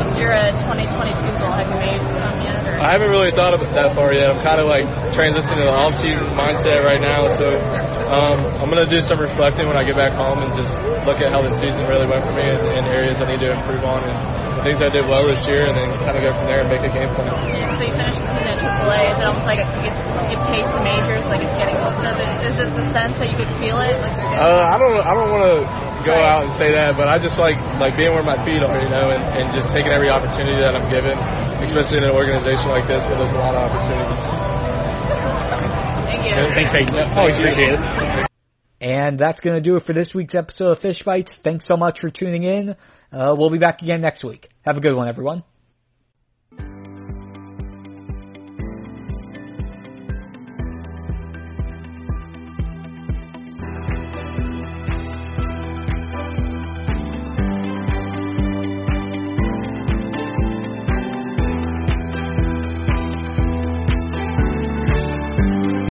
What's 0.00 0.16
your 0.16 0.32
uh, 0.32 0.56
2022 0.64 1.20
goal? 1.36 1.52
Have 1.52 1.68
you 1.68 1.76
made 1.76 2.00
some 2.16 2.40
yet? 2.40 2.59
I 2.80 2.96
haven't 2.96 3.12
really 3.12 3.28
thought 3.36 3.52
it 3.52 3.60
that 3.76 3.92
far 3.92 4.16
yet. 4.16 4.32
I'm 4.32 4.40
kind 4.40 4.56
of 4.56 4.64
like 4.64 4.88
transitioning 5.12 5.60
to 5.60 5.68
the 5.68 5.76
off-season 5.84 6.32
mindset 6.32 6.80
right 6.80 6.96
now, 7.00 7.28
so 7.36 7.52
um, 8.08 8.40
I'm 8.56 8.72
gonna 8.72 8.88
do 8.88 9.04
some 9.04 9.20
reflecting 9.20 9.68
when 9.68 9.76
I 9.76 9.84
get 9.84 10.00
back 10.00 10.16
home 10.16 10.40
and 10.40 10.48
just 10.56 10.72
look 11.04 11.20
at 11.20 11.28
how 11.28 11.44
the 11.44 11.52
season 11.60 11.84
really 11.84 12.08
went 12.08 12.24
for 12.24 12.32
me 12.32 12.40
and, 12.40 12.80
and 12.80 12.88
areas 12.88 13.20
I 13.20 13.28
need 13.28 13.44
to 13.44 13.52
improve 13.52 13.84
on 13.84 14.08
and 14.08 14.16
the 14.56 14.62
things 14.66 14.78
I 14.82 14.90
did 14.90 15.06
well 15.06 15.24
this 15.30 15.40
year, 15.46 15.66
and 15.70 15.74
then 15.78 15.88
kind 16.02 16.16
of 16.18 16.22
go 16.26 16.30
from 16.34 16.46
there 16.50 16.60
and 16.64 16.68
make 16.72 16.82
a 16.82 16.92
game 16.92 17.10
plan. 17.14 17.30
Yeah, 17.50 17.74
so 17.78 17.82
you 17.86 17.94
finished 17.94 18.18
the 18.20 18.28
season 18.34 18.56
at 18.56 18.80
AAA. 18.82 19.00
Is 19.14 19.18
it 19.20 19.26
almost 19.26 19.46
like 19.46 19.60
you 19.62 19.82
get, 19.86 19.94
you 20.30 20.36
taste 20.50 20.70
the 20.74 20.82
majors, 20.84 21.22
like 21.30 21.42
it's 21.44 21.56
getting 21.56 21.76
close? 21.80 21.96
Is 22.00 22.16
it, 22.18 22.30
is 22.50 22.56
it 22.60 22.70
the 22.74 22.86
sense 22.94 23.14
that 23.20 23.28
you 23.30 23.36
could 23.38 23.52
feel 23.62 23.78
it? 23.80 23.96
Like 24.02 24.14
Uh, 24.18 24.72
I 24.72 24.76
don't 24.80 24.96
I 25.00 25.12
don't 25.16 25.30
want 25.32 25.44
to 25.46 25.54
go 26.06 26.16
Right. 26.16 26.24
out 26.32 26.42
and 26.48 26.52
say 26.56 26.72
that, 26.72 26.96
but 26.96 27.06
I 27.12 27.20
just 27.20 27.36
like 27.36 27.60
like 27.76 27.92
being 27.96 28.10
where 28.16 28.24
my 28.24 28.40
feet 28.44 28.64
are, 28.64 28.78
you 28.80 28.88
know, 28.88 29.12
and, 29.12 29.20
and 29.36 29.46
just 29.52 29.68
taking 29.76 29.92
every 29.92 30.08
opportunity 30.08 30.56
that 30.64 30.72
I'm 30.76 30.88
given, 30.88 31.12
especially 31.64 32.00
in 32.00 32.08
an 32.08 32.14
organization 32.16 32.72
like 32.72 32.88
this 32.88 33.04
where 33.08 33.20
there's 33.20 33.36
a 33.36 33.40
lot 33.40 33.52
of 33.52 33.68
opportunities. 33.68 34.22
thank 36.08 36.22
you. 36.24 36.34
Thanks, 36.56 36.70
Peyton. 36.72 36.94
Yeah, 36.96 37.16
Always 37.18 37.36
appreciate 37.36 37.74
it. 37.76 37.80
And 38.80 39.18
that's 39.18 39.40
going 39.40 39.56
to 39.56 39.60
do 39.60 39.76
it 39.76 39.84
for 39.84 39.92
this 39.92 40.12
week's 40.14 40.34
episode 40.34 40.72
of 40.72 40.78
Fish 40.80 41.02
Bites. 41.04 41.36
Thanks 41.44 41.68
so 41.68 41.76
much 41.76 42.00
for 42.00 42.08
tuning 42.10 42.44
in. 42.44 42.76
Uh, 43.12 43.34
we'll 43.36 43.50
be 43.50 43.58
back 43.58 43.82
again 43.82 44.00
next 44.00 44.24
week. 44.24 44.48
Have 44.62 44.76
a 44.76 44.80
good 44.80 44.94
one, 44.94 45.08
everyone. 45.08 45.42